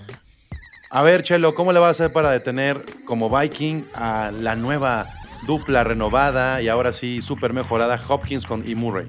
[0.92, 5.06] A ver, Chelo, ¿cómo le va a hacer para detener como Viking a la nueva
[5.46, 9.06] dupla renovada y ahora sí súper mejorada Hopkins con y Murray?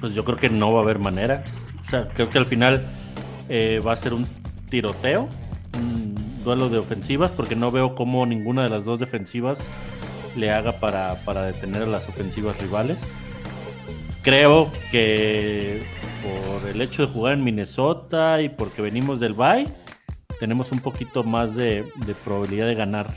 [0.00, 1.44] Pues yo creo que no va a haber manera.
[1.82, 2.86] O sea, creo que al final
[3.50, 4.26] eh, va a ser un
[4.70, 5.28] tiroteo,
[5.74, 9.60] un duelo de ofensivas, porque no veo cómo ninguna de las dos defensivas
[10.34, 13.14] le haga para, para detener a las ofensivas rivales.
[14.22, 15.82] Creo que
[16.22, 19.66] por el hecho de jugar en Minnesota y porque venimos del bye,
[20.40, 23.16] tenemos un poquito más de, de probabilidad de ganar.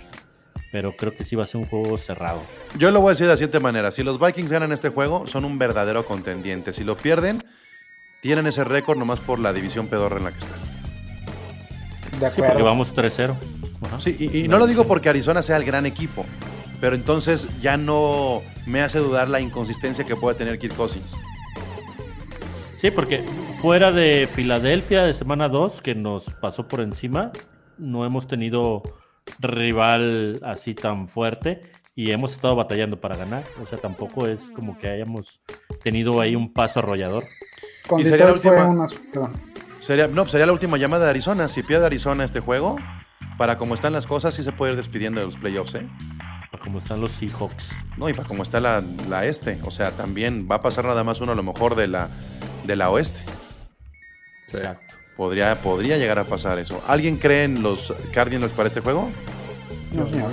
[0.71, 2.41] Pero creo que sí va a ser un juego cerrado.
[2.77, 3.91] Yo lo voy a decir de la siguiente manera.
[3.91, 6.73] Si los Vikings ganan este juego, son un verdadero contendiente.
[6.73, 7.43] Si lo pierden,
[8.21, 10.59] tienen ese récord nomás por la división pedorra en la que están.
[12.19, 12.65] de Sí, porque acuerdo.
[12.65, 13.33] vamos 3-0.
[13.85, 14.01] Ajá.
[14.01, 16.25] Sí, y, y no lo digo porque Arizona sea el gran equipo,
[16.81, 21.15] pero entonces ya no me hace dudar la inconsistencia que puede tener Kirk Cousins.
[22.85, 23.23] Sí, porque
[23.61, 27.31] fuera de Filadelfia de semana 2, que nos pasó por encima,
[27.79, 28.83] no hemos tenido
[29.39, 31.61] rival así tan fuerte
[31.95, 33.43] y hemos estado batallando para ganar.
[33.59, 35.41] O sea, tampoco es como que hayamos
[35.83, 37.23] tenido ahí un paso arrollador.
[37.87, 39.33] Con y sería la fue última- unas, perdón.
[39.79, 41.49] Sería, no, sería la última llamada de Arizona.
[41.49, 42.75] Si pierde Arizona este juego,
[43.39, 45.87] para cómo están las cosas, sí se puede ir despidiendo de los playoffs, ¿eh?
[46.57, 47.75] Como están los Seahawks.
[47.97, 49.59] No, y para cómo está la, la este.
[49.63, 52.09] O sea, también va a pasar nada más uno a lo mejor de la,
[52.65, 53.19] de la oeste.
[54.47, 54.57] Sí.
[54.57, 54.95] Exacto.
[55.17, 56.83] Podría, podría llegar a pasar eso.
[56.87, 59.09] ¿Alguien cree en los Cardinals para este juego?
[59.93, 60.31] No, Yo señor.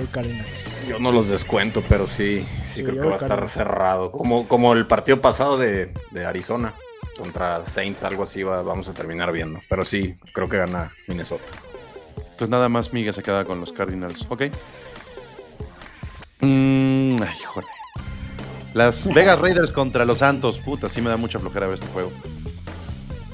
[0.88, 4.10] Yo no los descuento, pero sí, sí, Sí, creo que va a estar cerrado.
[4.10, 6.74] Como, como el partido pasado de, de Arizona
[7.16, 9.60] contra Saints, algo así va- vamos a terminar viendo.
[9.68, 11.44] Pero sí, creo que gana Minnesota.
[12.36, 14.26] Pues nada más Miguel se queda con los Cardinals.
[14.28, 14.44] Ok.
[16.42, 17.66] Mm, ay, híjole.
[18.74, 20.58] Las Vegas Raiders contra los Santos.
[20.58, 22.12] Puta, sí me da mucha flojera ver este juego.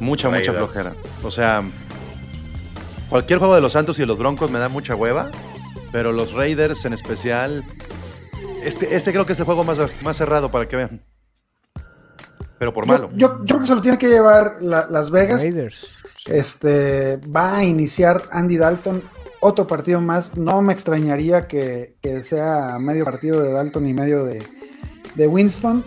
[0.01, 0.93] Mucha, mucha flojera.
[1.25, 1.65] O sea,
[3.09, 5.31] cualquier juego de los Santos y de los Broncos me da mucha hueva.
[5.91, 7.65] Pero los Raiders en especial.
[8.63, 11.03] Este, este creo que es el juego más, más cerrado para que vean.
[12.59, 13.09] Pero por malo.
[13.15, 15.41] Yo, yo creo que se lo tiene que llevar la- Las Vegas.
[15.43, 15.89] Raiders.
[16.27, 19.03] Este va a iniciar Andy Dalton
[19.41, 20.36] otro partido más.
[20.36, 24.43] No me extrañaría que, que sea medio partido de Dalton y medio de,
[25.14, 25.84] de Winston.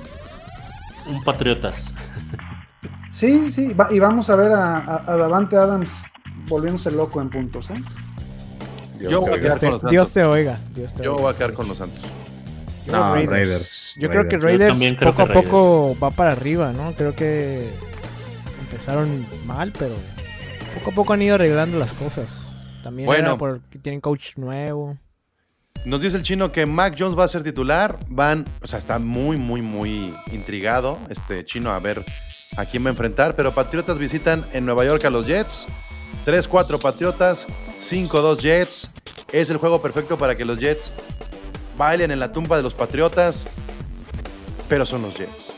[1.08, 1.94] Un Patriotas.
[3.14, 5.90] Sí, sí, va- y vamos a ver a, a- a Davante Adams
[6.48, 7.70] volviéndose loco en puntos.
[7.72, 7.84] ¿eh?
[8.98, 9.42] Dios Yo te voy a oiga.
[9.42, 10.14] quedar con los Dios Santos.
[10.14, 10.60] te oiga.
[10.76, 11.22] Dios te Yo oiga.
[11.24, 12.02] voy a quedar con los Santos.
[12.86, 13.30] Yo No, Raiders.
[13.32, 13.96] Raiders.
[14.00, 14.78] Yo creo que Raiders.
[14.80, 16.94] Creo poco que a poco va para arriba, ¿no?
[16.94, 17.70] Creo que
[18.62, 19.94] empezaron mal, pero
[20.76, 22.30] poco a poco han ido arreglando las cosas.
[22.82, 23.38] También Bueno.
[23.40, 24.98] era tienen coach nuevo.
[25.86, 27.98] Nos dice el chino que Mac Jones va a ser titular.
[28.08, 32.06] Van, o sea, está muy, muy, muy intrigado este chino a ver
[32.58, 33.36] a quién va a enfrentar.
[33.36, 35.68] Pero Patriotas visitan en Nueva York a los Jets.
[36.26, 37.48] 3-4 Patriotas,
[37.80, 38.90] 5-2 Jets.
[39.32, 40.92] Es el juego perfecto para que los Jets
[41.78, 43.48] bailen en la tumba de los Patriotas.
[44.70, 45.54] Pero son los Jets.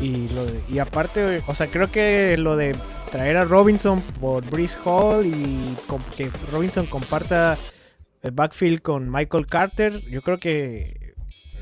[0.00, 2.76] Y, lo de- y aparte, o sea, creo que lo de
[3.10, 5.76] traer a Robinson por Breeze Hall y
[6.16, 7.56] que Robinson comparta
[8.22, 11.07] el backfield con Michael Carter, yo creo que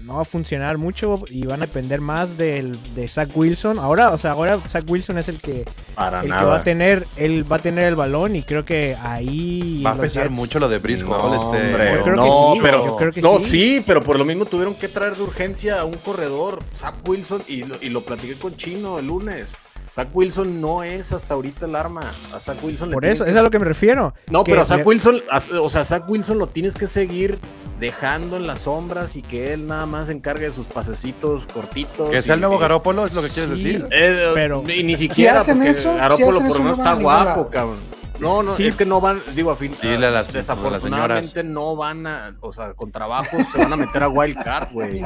[0.02, 3.78] no va a funcionar mucho y van a depender más del, de Zach Wilson.
[3.78, 5.64] Ahora, o sea, ahora Zach Wilson es el que,
[5.96, 8.96] Para el que va a tener, él va a tener el balón y creo que
[9.02, 11.34] ahí Va a pesar Jets- mucho lo de Brice No.
[11.34, 13.50] Este, hombre, Yo creo que no, sí, pero yo creo que no, sí.
[13.50, 13.84] sí.
[13.86, 17.64] pero por lo mismo tuvieron que traer de urgencia a un corredor, Zach Wilson, y
[17.64, 19.54] lo, y lo platiqué con Chino el lunes.
[19.92, 22.12] Zach Wilson no es hasta ahorita el arma.
[22.34, 24.12] A Zach Wilson le Por eso, que- es a lo que me refiero.
[24.30, 26.74] No, que pero a Zach le- Wilson, a- o sea, a Zach Wilson lo tienes
[26.74, 27.38] que seguir
[27.78, 32.10] dejando en las sombras y que él nada más se encargue de sus pasecitos cortitos.
[32.10, 33.72] que sea el nuevo Garópolo, es lo que quieres Sí.
[33.72, 33.88] decir.
[33.90, 36.82] Eh, pero- y ni siquiera hacen porque eso, si hacen por lo no menos a
[36.82, 37.50] está guapo, lado.
[37.50, 37.96] cabrón.
[38.18, 38.66] No, no, Sí.
[38.66, 42.50] es que no van, digo, a fin, Dile a las- desafortunadamente no van a, o
[42.50, 45.02] sea, con trabajo se van a meter a Wild Card, güey.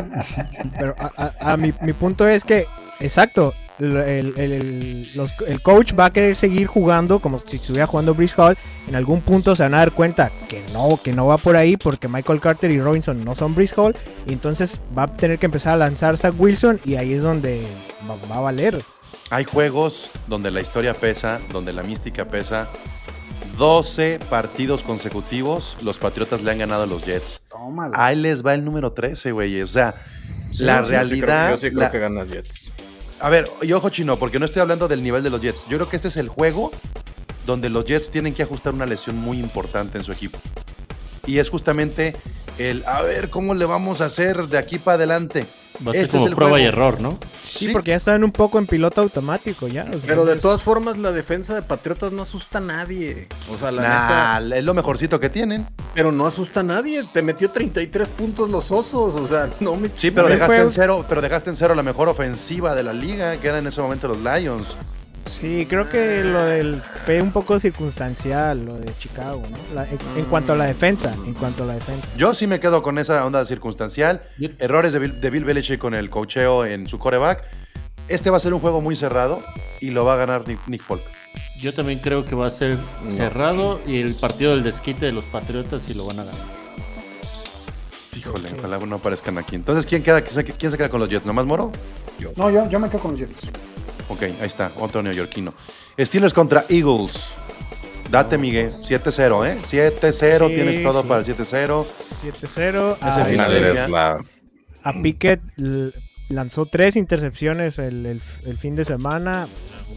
[0.79, 1.11] Pero a,
[1.41, 2.66] a- a mi, mi punto es que,
[3.01, 7.87] exacto, el, el- el- los- el coach va a querer seguir jugando como si estuviera
[7.87, 8.57] jugando Brice Hall.
[8.89, 11.76] En algún punto se van a dar cuenta que no, que no va por ahí
[11.76, 13.97] porque Michael Carter y Robinson no son Brice Hall.
[14.26, 17.64] Y entonces va a tener que empezar a lanzar Zach Wilson y ahí es donde
[18.09, 18.85] va, va a valer.
[19.31, 22.68] Hay juegos donde la historia pesa, donde la mística pesa.
[23.59, 27.43] 12 partidos consecutivos, los Patriotas le han ganado a los Jets.
[27.51, 27.95] Tómala.
[27.95, 29.61] Ahí les va el número 13, güey.
[29.61, 29.95] O sea,
[30.53, 31.51] Sí, la yo sí creo- realidad.
[31.51, 32.72] Yo sí creo la- que ganas Jets.
[33.21, 35.66] A ver, y ojo chino, porque no estoy hablando del nivel de los Jets.
[35.68, 36.71] Yo creo que este es el juego
[37.45, 40.39] donde los Jets tienen que ajustar una lesión muy importante en su equipo.
[41.27, 42.16] Y es justamente
[42.59, 45.47] el, a ver, ¿cómo le vamos a hacer de aquí para adelante?
[45.87, 47.19] Va a ser Este es como el prueba y error, ¿no?
[47.43, 47.69] Sí, Sí.
[47.73, 49.87] porque ya están un poco en piloto automático ya.
[50.07, 53.29] Pero de todas formas, la defensa de Patriotas no asusta a nadie.
[53.51, 54.57] O sea, la Nah, neta.
[54.59, 55.67] es lo mejorcito que tienen.
[55.95, 57.03] Pero no asusta a nadie.
[57.11, 59.15] Te metió 33 puntos los osos.
[59.15, 61.75] O sea, no me Sí, pero Sí, dejaste fue- en cero, pero dejaste en cero
[61.75, 64.67] la mejor ofensiva de la liga, que eran en ese momento los Lions.
[65.27, 69.75] Sí, creo que lo del fue un poco circunstancial, lo de Chicago, ¿no?
[69.75, 72.07] La- en, en cuanto a la defensa, en cuanto a la defensa.
[72.16, 74.23] Yo sí me quedo con esa onda circunstancial.
[74.39, 77.45] Yo- Errores de Bill, de Bill Belichick con el cocheo en su coreback.
[78.09, 79.41] Este va a ser un juego muy cerrado
[79.81, 81.03] y lo va a ganar Nick, Nick Folk.
[81.61, 82.77] Yo también creo que va a ser
[83.09, 86.61] cerrado y el partido del desquite de los Patriotas y lo van a ganar.
[88.16, 89.55] Híjole, ojalá no aparezcan aquí.
[89.55, 91.25] Entonces, ¿quién, queda, quién, se, queda con los Jets?
[91.25, 91.71] ¿Nomás Moro?
[92.37, 93.43] No, yo, yo me quedo con los Jets.
[94.11, 95.55] Ok, ahí está, otro neoyorquino.
[95.99, 97.29] Steelers contra Eagles.
[98.11, 98.71] Date, Miguel.
[98.73, 99.57] 7-0, ¿eh?
[99.63, 101.09] 7-0, Sí, tienes todo sí.
[101.09, 101.87] para el 7-0.
[102.23, 102.97] 7-0.
[103.09, 104.19] Ese A, final es la-
[104.83, 105.41] a Pickett
[106.29, 109.49] lanzó tres intercepciones el, el- el fin de semana.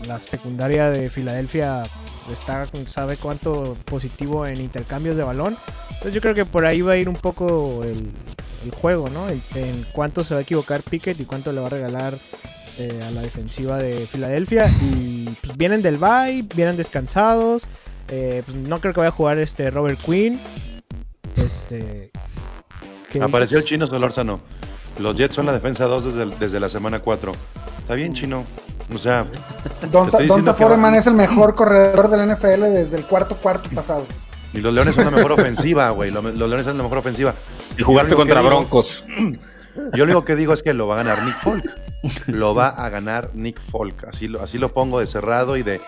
[0.06, 1.84] La secundaria de Filadelfia
[2.32, 5.58] está, sabe cuánto positivo en intercambios de balón.
[5.90, 8.10] Entonces yo creo que por ahí va a ir un poco el,
[8.64, 9.30] el juego, ¿no?
[9.30, 12.18] En, en cuánto se va a equivocar Pickett y cuánto le va a regalar
[12.78, 14.70] eh, a la defensiva de Filadelfia.
[14.82, 17.64] Y pues vienen del bye, vienen descansados.
[18.10, 20.40] Eh, pues, no creo que vaya a jugar este Robert Quinn.
[21.36, 22.12] Este.
[23.12, 24.40] ¿qué Apareció el chino Solórzano.
[25.00, 27.32] Los Jets son la defensa 2 desde, el- desde la semana 4.
[27.80, 28.44] Está bien, chino.
[28.94, 29.26] O sea,
[29.92, 34.06] Donta, Foreman es el mejor corredor del NFL desde el cuarto cuarto pasado.
[34.54, 36.12] y los Leones son la mejor ofensiva, güey.
[36.12, 37.34] Los, los Leones son la mejor ofensiva.
[37.78, 39.04] Y jugaste contra digo- Broncos.
[39.94, 41.66] Yo lo único que digo es que lo va a ganar Nick Folk.
[42.28, 44.06] Lo va a ganar Nick Folk.
[44.08, 45.82] Así lo, así lo pongo de cerrado y de,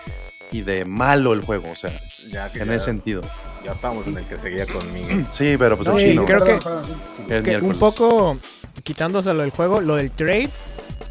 [0.52, 1.70] y de malo el juego.
[1.70, 1.90] O sea,
[2.30, 3.22] Ya, que en ya, ese sentido.
[3.64, 5.26] ya estábamos en el que seguía conmigo.
[5.30, 6.24] Sí, pero pues No, el chino.
[6.24, 6.84] creo Perdón,
[7.28, 8.38] que- que un poco
[8.82, 10.50] quitándoselo del juego, lo del trade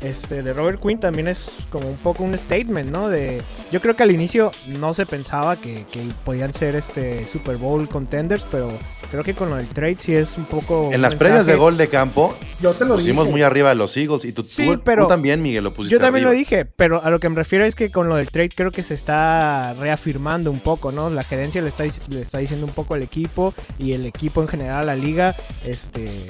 [0.02, 3.10] este, de Robert Quinn también es como un poco un statement, ¿no?
[3.10, 7.58] De, yo creo que al inicio no se pensaba que, que podían ser este Super
[7.58, 8.72] Bowl contenders, pero
[9.12, 10.90] creo que con lo del trade sí es un poco...
[10.90, 13.32] En un las previas de gol de campo, Yo te lo pusimos dije.
[13.32, 14.26] muy arriba a los Eagles.
[14.26, 16.32] Y tú, Sí, tú- tú pero- también, Miguel, lo pusiste Yo también arriba.
[16.34, 18.72] lo dije, pero a lo que me refiero es que con lo del trade creo
[18.72, 21.10] que se está reafirmando un poco, ¿no?
[21.10, 24.48] La gerencia le está, le está diciendo un poco al equipo y el equipo en
[24.48, 26.28] general a la liga, este,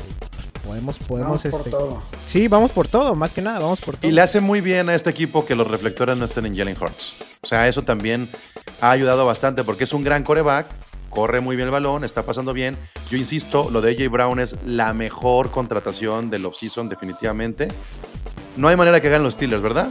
[0.65, 2.03] podemos, podemos, Vamos por este, todo.
[2.25, 4.07] sí, vamos por todo, más que nada, vamos por todo.
[4.07, 6.77] Y le hace muy bien a este equipo que los reflectores no estén en Jalen
[6.79, 7.13] Hurts.
[7.43, 8.29] O sea, eso también
[8.81, 10.67] ha ayudado bastante porque es un gran coreback,
[11.09, 12.77] corre muy bien el balón, está pasando bien.
[13.09, 17.69] Yo insisto, lo de AJ Brown es la mejor contratación del offseason, definitivamente.
[18.57, 19.89] No hay manera que hagan los Steelers, ¿verdad?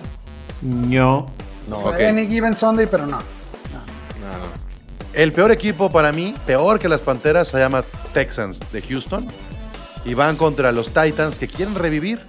[0.62, 1.26] No.
[1.68, 2.00] No, ok.
[2.00, 3.18] Any given Sunday, pero no.
[3.18, 4.64] No, no.
[5.12, 9.26] El peor equipo para mí, peor que las Panteras, se llama Texans de Houston.
[10.04, 12.20] Y van contra los Titans que quieren revivir.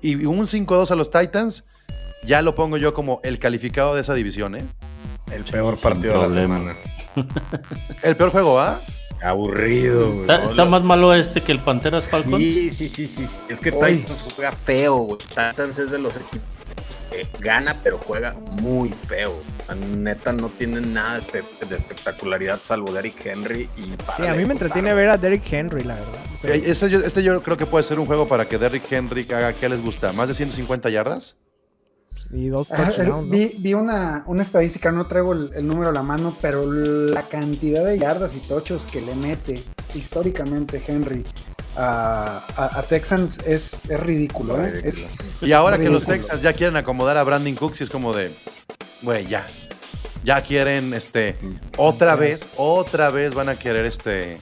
[0.00, 1.64] Y un 5-2 a los Titans,
[2.24, 4.64] ya lo pongo yo como el calificado de esa división, ¿eh?
[5.32, 6.76] El peor partido de la semana.
[8.02, 8.80] El peor juego, ¿ah?
[9.20, 10.20] Aburrido, güey.
[10.20, 12.36] Está, está más malo este que el Panteras Falcons.
[12.36, 13.26] Sí, sí, sí, sí.
[13.26, 13.40] sí.
[13.48, 13.96] Es que Uy.
[13.96, 15.18] Titans juega feo, güey.
[15.18, 16.57] Titans es de los equipos
[17.26, 19.34] que gana, pero juega muy feo.
[19.68, 24.34] La Neta, no tiene nada de espe- de espectacularidad salvo Derrick Henry y Sí, a
[24.34, 26.18] mí me entretiene ver a Derrick Henry, la verdad.
[26.40, 28.90] Pero- Eh, Este yo, este yo creo que puede ser un juego para que Derrick
[28.90, 30.12] Henry haga qué les gusta.
[30.12, 31.36] ¿Más de 150 yardas?
[32.30, 33.30] y dos Ajá, touchdowns, ¿no?
[33.32, 37.26] vi, vi una, una estadística, no traigo el, el número a la mano, pero la
[37.28, 39.64] cantidad de yardas y tochos que le mete
[39.94, 41.24] históricamente Henry
[41.78, 44.62] a, a- a Texans es, es ridículo.
[44.64, 44.80] ¿eh?
[44.84, 45.04] Es-.
[45.40, 46.04] Y ahora que los.
[46.04, 48.32] Texans ya quieren acomodar a Brandon Cooks, y es como de,
[49.02, 49.46] güey, ya.
[50.24, 51.36] Ya quieren, este,
[51.76, 54.40] otra vez, otra vez van a querer, este,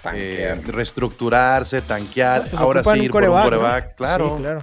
[0.00, 0.58] Tanquear.
[0.58, 2.42] eh, reestructurarse, tanquear.
[2.48, 3.50] Pues ahora sí ir por un coreback, ¿no?
[3.50, 4.34] coreback, claro.
[4.36, 4.60] Sí, claro.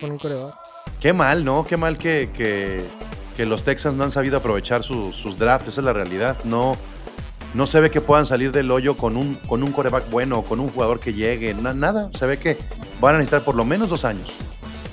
[0.00, 0.54] Con un coreback.
[1.00, 1.66] Qué mal, ¿no?
[1.66, 2.84] Qué mal que, que,
[3.36, 6.36] que los Texans no han sabido aprovechar su- sus drafts, esa es la realidad.
[6.44, 6.76] No,
[7.56, 10.60] no se ve que puedan salir del hoyo con un, con un coreback bueno, con
[10.60, 12.10] un jugador que llegue, na- nada.
[12.14, 12.56] Se ve que
[13.00, 14.30] van a necesitar por lo menos dos años.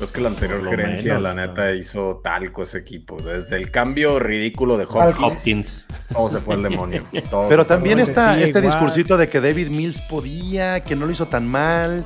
[0.02, 1.48] Es que la anterior Por gerencia, menos, la ¿no?
[1.48, 3.22] neta, hizo talco ese equipo.
[3.22, 5.86] Desde el cambio ridículo de Hopkins, Hopkins.
[6.12, 7.06] todo se fue al demonio.
[7.30, 8.64] todo Pero también está este igual.
[8.74, 12.04] discursito de que David Mills podía, que no lo hizo tan mal.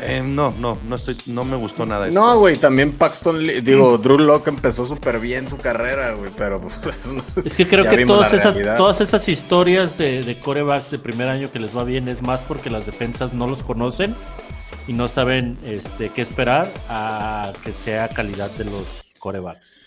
[0.00, 2.18] Eh, no, no, no estoy, no me gustó nada eso.
[2.18, 6.60] No, güey, también Paxton, Lee- digo, Drew Locke empezó súper bien su carrera, güey, pero
[6.60, 6.78] pues
[7.12, 8.76] no- Es que creo que todas esas, realidad.
[8.76, 12.40] todas esas historias de, de corebacks de primer año que les va bien es más
[12.42, 14.14] porque las defensas no los conocen
[14.86, 19.80] y no saben este, qué esperar a que sea calidad de los corebacks.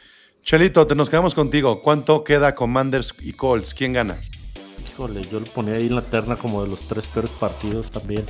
[0.44, 1.82] Chelito, te nos quedamos contigo.
[1.84, 3.74] ¿Cuánto queda Commanders y Colts?
[3.76, 4.18] ¿Quién gana?
[4.92, 8.26] Híjole, yo lo ponía ahí en la terna como de los tres peores partidos también.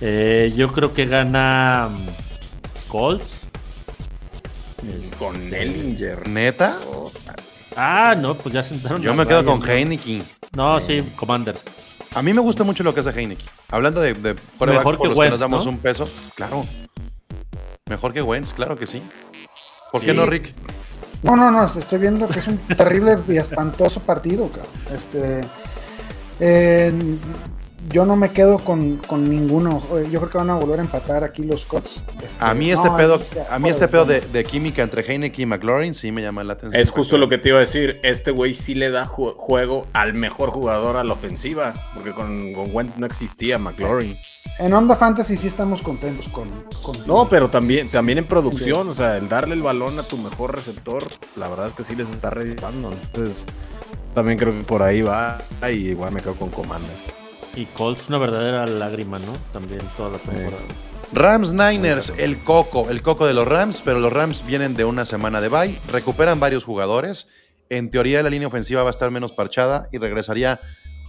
[0.00, 3.42] Eh, yo creo que gana mm, Colts.
[4.86, 6.28] Este, Con Ellinger.
[6.28, 6.78] ¿Neta?
[7.76, 9.02] Ah, no, pues ya sentaron.
[9.02, 9.70] Yo me quedo Ryan, con.
[9.70, 10.24] Heineken.
[10.56, 11.64] No, sí, Commanders.
[12.14, 13.46] A mí me gusta mucho lo que hace Heineken.
[13.70, 15.72] Hablando de, de Mejor por que los Wentz, nos damos ¿no?
[15.72, 16.08] un peso.
[16.34, 16.66] Claro.
[17.88, 19.02] Mejor que Wentz, claro que sí.
[19.92, 20.06] ¿Por Sí.
[20.06, 20.54] qué no, Rick?
[21.22, 24.72] No, no, no, estoy viendo que es un terrible y espantoso partido, cabrón.
[24.94, 25.40] Este,
[26.40, 26.92] eh,
[27.90, 29.82] yo no me quedo con, con ninguno.
[29.96, 31.96] Eh, Yo creo que van a volver a empatar aquí los Colts.
[32.22, 35.42] Este, A mí este no, pedo, ya, a mí este pedo de, química entre Heineken
[35.42, 36.80] y McLaurin sí me llama la atención.
[36.80, 37.98] Es justo lo que te iba a decir.
[38.02, 41.74] Este güey sí le da ju- juego al mejor jugador a la ofensiva.
[41.94, 44.16] Porque con, con Wentz no existía McLaurin.
[44.58, 46.48] En Onda Fantasy sí estamos contentos con.
[46.82, 48.88] con- No, pero también, también en producción.
[48.88, 51.04] O sea, el darle el balón a tu mejor receptor,
[51.36, 52.92] la verdad es que sí les está reditando.
[52.92, 53.44] Entonces,
[54.14, 55.38] también creo que por ahí va.
[55.70, 57.04] Y igual me quedo con Commanders.
[57.58, 59.32] Y Colts una verdadera lágrima, ¿no?
[59.52, 60.56] También toda la temporada.
[61.12, 65.04] Rams Niners, el coco, el coco de los Rams, pero los Rams vienen de una
[65.06, 67.26] semana de bye, recuperan varios jugadores.
[67.70, 70.60] En teoría la línea ofensiva va a estar menos parchada y regresaría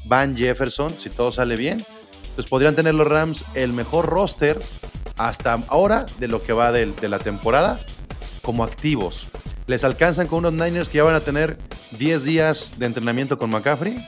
[0.06, 1.86] Van Jefferson si todo sale bien.
[2.30, 4.60] Entonces podrían tener los Rams el mejor roster
[5.18, 7.80] hasta ahora de lo que va del- de, la temporada
[8.42, 9.28] como activos.
[9.68, 11.58] Les alcanzan con unos Niners que ya van a tener
[11.92, 14.04] 10 días de entrenamiento con McCaffrey.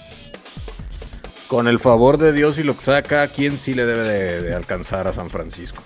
[1.52, 4.42] Con el favor de Dios y lo que sea, cada quien sí le debe de,
[4.42, 5.84] de alcanzar a San Francisco.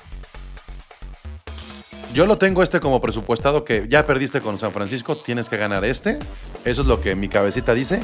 [2.14, 5.84] Yo lo tengo este como presupuestado que ya perdiste con San Francisco, tienes que ganar
[5.84, 6.20] este.
[6.66, 8.04] Eso es lo que mi cabecita dice.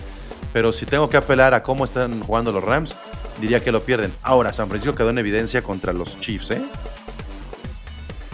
[0.51, 2.95] Pero si tengo que apelar a cómo están jugando los Rams,
[3.39, 4.11] diría que lo pierden.
[4.23, 6.63] Ahora, San Francisco quedó en evidencia contra los Chiefs, ¿eh?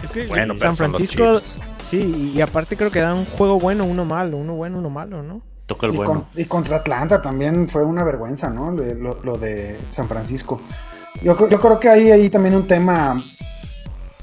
[0.02, 1.38] Es que Bueno, San Francisco,
[1.82, 5.22] sí, y aparte creo que da un juego bueno, uno malo, uno bueno, uno malo,
[5.22, 5.42] ¿no?
[5.68, 6.12] Toca el Y, bueno.
[6.12, 8.72] con- y contra Atlanta también fue una vergüenza, ¿no?
[8.72, 10.60] Lo, lo- lo de San Francisco.
[11.22, 13.22] Yo, yo creo que hay ahí también un tema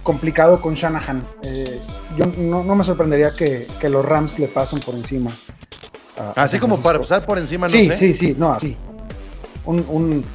[0.03, 1.23] complicado con Shanahan.
[1.43, 1.79] Eh,
[2.17, 5.37] yo no, no me sorprendería que, que los Rams le pasen por encima.
[6.17, 7.95] a- Así como para pasar por encima, no sí, sé.
[7.97, 8.75] sí, sí, no, así.
[9.65, 10.25] Un, un,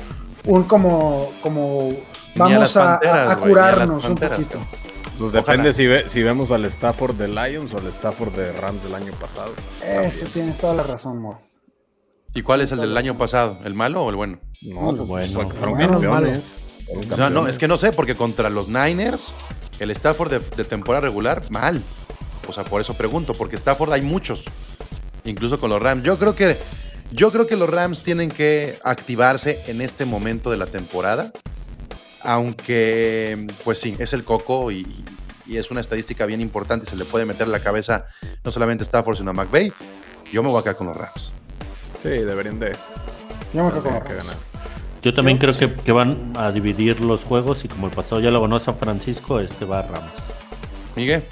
[0.46, 1.92] un como, como
[2.36, 4.58] vamos a, Panteras, a- curarnos un poquito.
[5.20, 5.42] Pues Ojalá.
[5.52, 8.94] depende si, ve- si vemos al Stafford de Lions o al Stafford de Rams del
[8.94, 9.52] año pasado.
[9.86, 11.40] Eso tienes toda la razón, Moro.
[12.34, 13.58] ¿Y cuál es el del año pasado?
[13.64, 14.38] ¿El malo o el bueno?
[14.62, 16.58] No, pues Bueno, fue fueron bueno, campeones.
[16.86, 19.32] Fueron O sea, no, es que no sé, porque contra los Niners,
[19.78, 21.82] el Stafford de, de temporada regular, mal.
[22.48, 24.44] O sea, por eso pregunto, porque Stafford hay muchos,
[25.24, 26.02] incluso con los Rams.
[26.04, 26.58] Yo creo que,
[27.12, 31.32] yo creo que los Rams tienen que activarse en este momento de la temporada,
[32.22, 35.04] aunque, pues sí, es el coco y,
[35.46, 38.06] y es una estadística bien importante y se le puede meter la cabeza
[38.44, 39.72] no solamente a Stafford, sino a McVay.
[40.32, 41.32] Yo me voy a quedar con los Rams.
[42.02, 42.76] Sí, deberían de,
[43.52, 44.26] Yo me quedo con tendrían los que Rams.
[44.26, 44.36] ganar.
[45.02, 48.30] Yo también creo que, que van a dividir los juegos y como el pasado ya
[48.30, 50.12] lo ganó San Francisco, este va a Rams.
[50.94, 51.22] Miguel.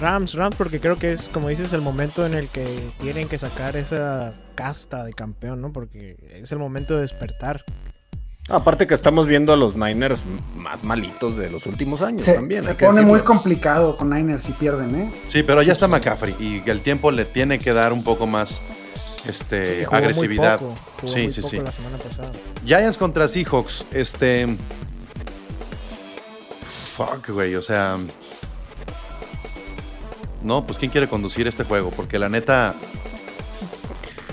[0.00, 3.38] Rams, Rams, porque creo que es, como dices, el momento en el que tienen que
[3.38, 5.72] sacar esa casta de campeón, ¿no?
[5.72, 7.64] Porque es el momento de despertar.
[8.48, 10.22] Aparte que estamos viendo a los Niners
[10.56, 12.62] más malitos de los últimos años Se, también.
[12.62, 15.12] se pone muy complicado con Niners si pierden, ¿eh?
[15.26, 18.62] Sí, pero ya está McCaffrey y el tiempo le tiene que dar un poco más
[19.26, 20.58] este, Sí, jugó muy agresividad.
[20.60, 21.58] poco, jugó Sí, muy sí, poco sí.
[21.60, 22.32] la semana pasada.
[22.64, 24.56] Giants contra Seahawks, este.
[26.96, 27.98] Fuck, güey, o sea.
[30.42, 31.90] No, pues ¿quién quiere conducir este juego?
[31.90, 32.74] Porque la neta.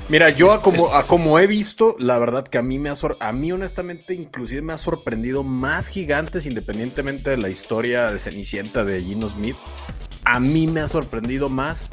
[0.08, 2.96] Mira, yo a como, a como he visto, la verdad que a mí me ha
[2.96, 8.20] sor- a mí honestamente inclusive me ha sorprendido más gigantes independientemente de la historia de
[8.20, 9.56] Cenicienta de Gino Smith.
[10.24, 11.90] A mí me ha sorprendido más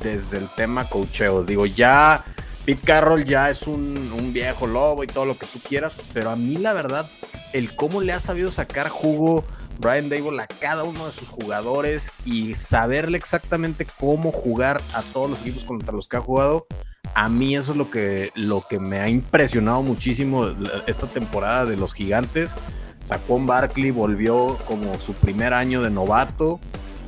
[0.00, 1.42] desde el tema cocheo.
[1.42, 2.24] Digo, ya
[2.64, 6.30] Pete Carroll ya es un, un viejo lobo y todo lo que tú quieras, pero
[6.30, 7.10] a mí la verdad,
[7.52, 9.44] el cómo le ha sabido sacar jugo
[9.78, 15.30] Brian Dable a cada uno de sus jugadores y saberle exactamente cómo jugar a todos
[15.30, 16.66] los equipos contra los que ha jugado,
[17.14, 20.46] a mí eso es lo que, lo que me ha impresionado muchísimo
[20.86, 22.52] esta temporada de los gigantes.
[23.02, 26.60] Saquon Barkley volvió como su primer año de novato.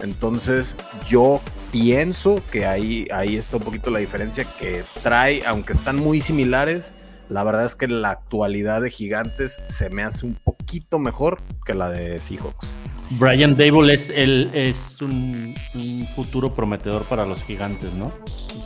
[0.02, 1.40] Entonces yo
[1.70, 6.92] pienso que ahí, ahí está un poquito la diferencia que trae, aunque están muy similares,
[7.30, 11.74] la verdad es que la actualidad de Gigantes se me hace un poquito mejor que
[11.74, 12.72] la de Seahawks.
[13.10, 15.54] Brian Dable es, el, es un,
[16.14, 18.12] futuro prometedor para los gigantes, ¿no?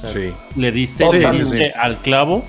[0.06, 0.34] sí.
[0.56, 1.04] Le diste,
[1.72, 2.44] al clavo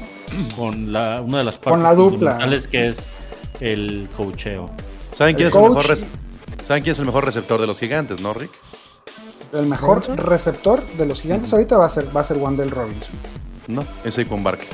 [0.57, 2.37] con la, una de las partes con dupla.
[2.71, 3.11] que es
[3.59, 4.69] el cocheo.
[5.11, 5.85] ¿Saben quién, es el mejor
[6.65, 8.51] ¿Saben quién es el mejor receptor de los gigantes, no, Rick?
[9.53, 13.15] El mejor receptor de los gigantes ahorita va a ser, va a ser Wandel Robinson.
[13.67, 14.67] No, es con Barkley.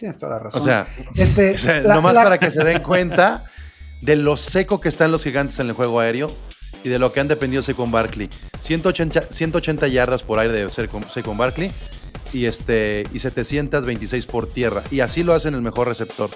[0.00, 0.60] Tienes toda la razón.
[0.60, 3.44] O sea, este, nomás para que se den cuenta
[4.00, 6.34] de lo seco que están los gigantes en el juego aéreo
[6.82, 8.30] y de lo que han dependido Saquon Barkley.
[8.60, 11.70] 180, 180 yardas por aire de Saquon Barkley
[12.32, 14.82] y, este, y 726 por tierra.
[14.90, 16.30] Y así lo hacen el mejor receptor.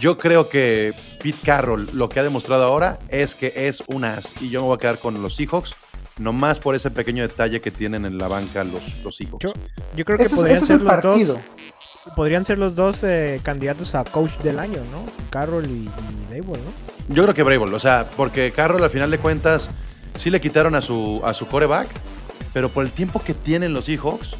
[0.00, 4.34] Yo creo que Pete Carroll lo que ha demostrado ahora es que es un as.
[4.40, 5.76] Y yo me voy a quedar con los Seahawks.
[6.18, 9.52] Nomás por ese pequeño detalle que tienen en la banca los, los Seahawks.
[9.94, 11.38] Yo, creo que podrían ser los dos
[12.14, 15.04] podrían ser los dos eh, candidatos a coach del año, ¿no?
[15.30, 17.14] Carroll y, y Dable, ¿no?
[17.14, 19.70] Yo creo que Brable, o sea, porque Carroll al final de cuentas
[20.14, 21.88] sí le quitaron a su, a su coreback,
[22.52, 24.36] pero por el tiempo que tienen los Seahawks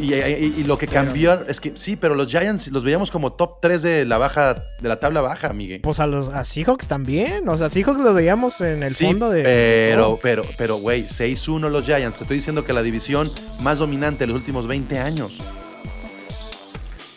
[0.00, 3.82] y, lo que cambió es que sí, pero los Giants los veíamos como top 3
[3.82, 5.80] de la baja de la tabla baja, Miguel.
[5.82, 9.42] Pues a los a Seahawks también, o sea, Seahawks los veíamos en el fondo de
[9.42, 14.20] Pero pero pero güey, 6-1 los Giants, te estoy diciendo que la división más dominante
[14.20, 15.38] de los últimos 20 años.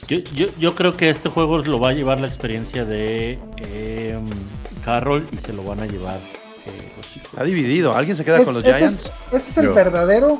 [0.08, 4.20] Yo, creo que este juego lo va a llevar la experiencia de eh,
[4.84, 6.20] Carroll y se lo van a llevar
[6.66, 7.30] eh, los hijos.
[7.36, 7.96] Ha dividido.
[7.96, 9.12] ¿Alguien se queda con los Giants?
[9.32, 10.40] Ese es, el verdadero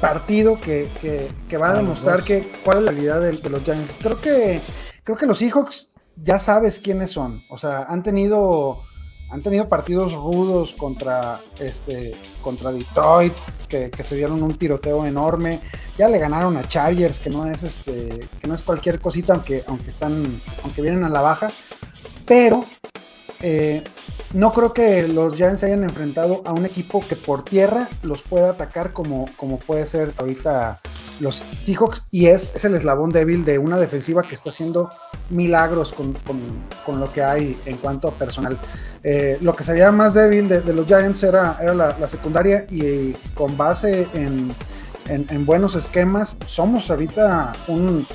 [0.00, 0.88] partido que,
[1.60, 3.96] va a ah, demostrar que, cuál es la realidad de, de, los Giants.
[4.00, 4.60] Creo que,
[5.04, 7.42] creo que los Seahawks ya sabes quiénes son.
[7.50, 8.82] O sea, han tenido
[9.34, 13.32] han tenido partidos rudos contra, este, contra Detroit,
[13.68, 15.60] que, se dieron un tiroteo enorme.
[15.98, 19.64] Ya le ganaron a Chargers, que no es, este, que no es cualquier cosita, aunque,
[19.66, 21.50] aunque, están, aunque vienen a la baja.
[22.24, 22.64] Pero
[23.42, 23.82] eh,
[24.32, 28.22] no creo que los Giants se hayan enfrentado a un equipo que por tierra los
[28.22, 30.80] pueda atacar como, como puede ser ahorita
[31.20, 34.88] los Seahawks y es, es, el eslabón débil de una defensiva que está haciendo
[35.30, 38.58] milagros con, lo que hay en cuanto a personal.
[39.02, 43.56] Eh, lo que sería más débil de, los Giants era, era la, secundaria y con
[43.56, 44.54] base en,
[45.44, 48.06] buenos esquemas somos ahorita un,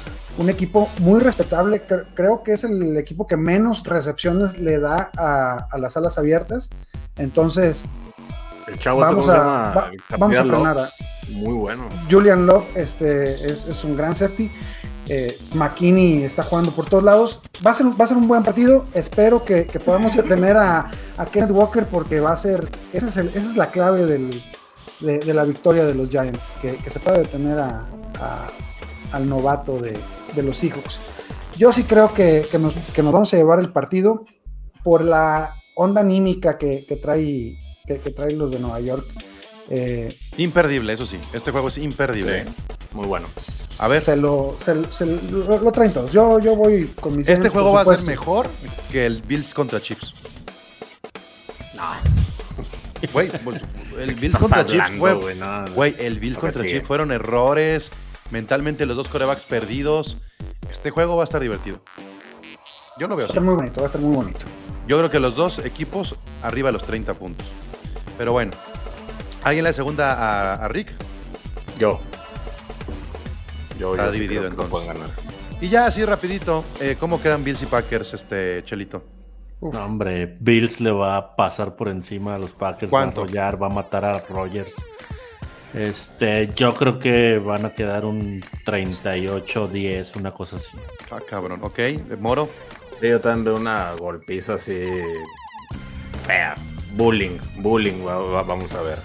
[0.48, 1.82] equipo muy respetable.
[2.14, 6.70] Creo que es el equipo que menos recepciones le da a, a las alas abiertas.
[7.18, 7.84] Entonces,
[8.70, 10.90] el chavo vamos a, vamos a frenar.
[11.30, 11.90] Muy bueno.
[12.10, 14.52] Julian Love este, es, un gran safety.
[15.08, 17.42] Eh, McKinney está jugando por todos lados.
[17.66, 18.86] Va a ser, va a ser un buen partido.
[18.94, 20.92] Espero que, podamos detener a,
[21.32, 22.70] Kenneth Walker porque va a ser.
[22.94, 26.54] Esa es, esa es la clave de, la victoria de los Giants.
[26.62, 27.88] Que, se pueda detener a,
[29.12, 29.98] al novato de,
[30.44, 31.00] los Seahawks.
[31.58, 34.26] Yo sí creo que, nos, vamos a llevar el partido
[34.84, 37.58] por la onda anímica que, que trae
[37.98, 39.06] que, traen los de Nueva York.
[39.70, 41.20] Eh, imperdible, eso sí.
[41.34, 42.46] Este juego es imperdible.
[42.94, 43.28] Muy bueno.
[43.80, 44.02] A ver.
[44.02, 44.58] Se lo,
[45.32, 46.12] lo, traen todos.
[46.12, 47.28] Yo, yo voy con mis.
[47.28, 48.48] Este juego va a ser mejor
[48.92, 50.14] que el Bills contra Chiefs.
[51.76, 51.92] No.
[53.14, 53.62] Güey, pues,
[53.98, 55.14] el Bills contra Chiefs fue.
[55.14, 57.92] Güey, el Bills contra Chiefs fueron errores.
[58.32, 60.18] Mentalmente los dos corebacks perdidos.
[60.72, 61.82] Este juego va a estar divertido.
[63.00, 63.26] Yo lo veo.
[63.26, 64.40] Va a estar muy bonito, va a estar muy bonito.
[64.88, 67.48] Yo creo que los dos equipos arriba de los 30 puntos.
[68.18, 68.52] Pero bueno,
[69.44, 70.92] ¿alguien le da segunda a, Rick?
[71.78, 72.00] Yo.
[73.78, 74.90] Yo Está dividido entonces.
[75.62, 79.04] Y ya así rapidito, eh, ¿cómo quedan Bills y Packers, este Chelito?
[79.62, 83.26] No, hombre, Bills le va a pasar por encima a los Packers, ¿Cuánto?
[83.26, 84.74] va a va a matar a Rogers.
[85.74, 90.78] Este, yo creo que van a quedar un 38-10, una cosa así.
[91.12, 91.80] Ah, cabrón, ok.
[92.20, 92.50] Moro.
[93.00, 94.82] Sí, yo también veo una golpiza así
[96.26, 96.56] fea
[96.94, 99.00] bullying, bullying, vamos a ver.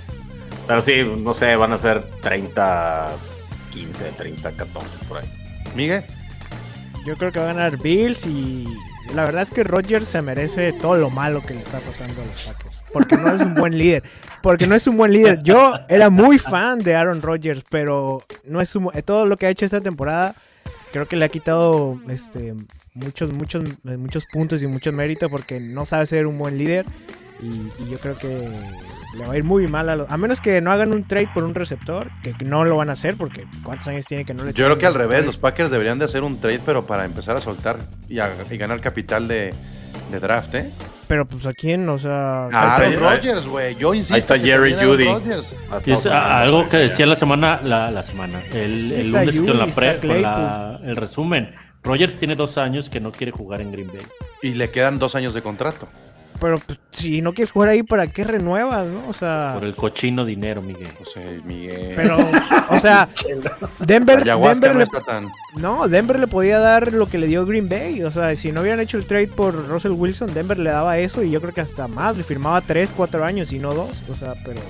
[0.67, 3.11] Pero sí, no sé, van a ser 30,
[3.71, 5.31] 15, 30, 14 por ahí.
[5.75, 6.05] Miguel.
[7.07, 8.67] Yo creo que va a ganar Bills y
[9.15, 12.25] la verdad es que Rodgers se merece todo lo malo que le está pasando a
[12.25, 12.83] los Packers.
[12.93, 14.03] Porque no es un buen líder.
[14.45, 15.43] Porque no es un buen líder.
[15.43, 18.73] Yo era muy fan de Aaron Rodgers, pero no es
[19.05, 20.35] todo lo que ha hecho esta temporada.
[20.93, 22.55] Creo que le ha quitado este
[22.93, 26.85] muchos, muchos, muchos puntos y mucho mérito porque no sabe ser un buen líder.
[27.43, 27.47] Y,
[27.83, 28.29] y yo creo que
[29.19, 30.11] le va a ir muy mal a los.
[30.11, 32.93] A menos que no hagan un trade por un receptor, que no lo van a
[32.93, 35.39] hacer porque ¿cuántos años tiene que no le Yo creo que al revés, los?
[35.39, 37.79] Packers deberían de hacer un trade, pero para empezar a soltar
[38.09, 39.53] y, a- y ganar capital de,
[40.13, 40.71] de draft, ¿eh?
[41.07, 42.47] Pero pues a quién, o sea.
[42.53, 43.75] Ah, está- Aaron Rodgers, güey.
[43.77, 44.15] Yo insisto.
[44.15, 45.13] Ahí está Jerry también Aaron Jeudy.
[45.13, 45.55] Rodgers.
[45.71, 48.95] Hasta Y es otro- a- algo que decía la semana, la, la semana, el, Sí,
[48.95, 51.55] el está lunes con, Yuli, la pre- está con la- el resumen.
[51.83, 53.99] Rogers tiene dos años que no quiere jugar en Green Bay.
[54.41, 55.87] Y le quedan dos años de contrato.
[56.41, 59.09] Pero pues, si no quieres jugar ahí, ¿para qué renuevas, no?
[59.09, 59.53] O sea.
[59.55, 60.91] Por el cochino dinero, Miguel.
[61.01, 61.93] O sea, Miguel.
[61.95, 62.17] Pero,
[62.71, 63.09] o sea,
[63.79, 65.29] Denver, Ayahuasca Denver no le, está tan.
[65.57, 68.03] no, Denver le podía dar lo que le dio Green Bay.
[68.03, 71.23] O sea, si no hubieran hecho el trade por Russell Wilson, Denver le daba eso
[71.23, 72.17] y yo creo que hasta más.
[72.17, 74.03] Le firmaba 3, 4 años y no 2.
[74.11, 74.61] O sea, pero.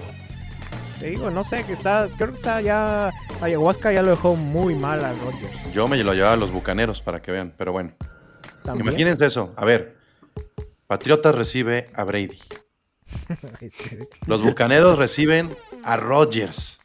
[1.00, 2.08] Te digo, no sé, que está.
[2.16, 3.10] Creo que está ya.
[3.40, 5.72] Ayahuasca ya lo dejó muy mal a Rodgers.
[5.74, 7.92] Yo me lo llevaba a los bucaneros para que vean, pero bueno.
[8.64, 8.88] También.
[8.88, 9.52] Imagínense eso.
[9.56, 9.96] A ver.
[10.86, 12.38] Patriotas recibe a Brady.
[14.26, 16.78] Los bucaneros reciben a Rodgers.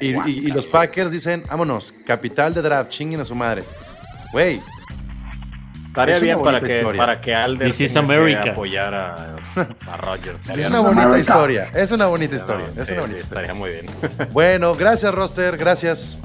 [0.00, 3.64] Y, y- y los Packers dicen, vámonos, capital de draft, chinguen a su madre.
[4.32, 4.60] Güey,
[5.88, 6.98] Estaría bien para que, historia.
[7.00, 9.36] para que Alder que apoyar a,
[9.90, 10.48] a Rodgers.
[10.48, 11.18] Es una bonita America.
[11.20, 11.62] historia.
[11.74, 12.66] Es una bonita historia.
[12.66, 13.20] no, es sí, una sí, bonita historia.
[13.20, 13.86] estaría muy bien.
[14.32, 15.56] Bueno, gracias, Roster.
[15.56, 16.16] Gracias.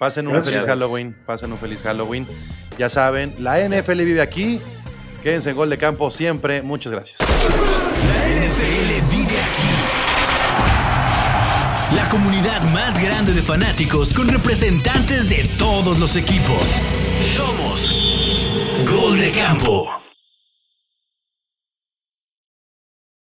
[0.00, 0.54] Pasen un Gracias.
[0.56, 1.16] feliz Halloween.
[1.24, 2.26] Pasen un feliz Halloween.
[2.76, 4.60] Ya saben, la NFL vive aquí.
[5.22, 6.62] Quédense en gol de campo siempre.
[6.62, 7.18] Muchas gracias.
[7.20, 7.26] La
[8.28, 9.68] NFL vive aquí.
[11.94, 16.74] La comunidad más grande de fanáticos con representantes de todos los equipos.
[17.36, 17.90] Somos
[18.90, 19.86] Gol de campo.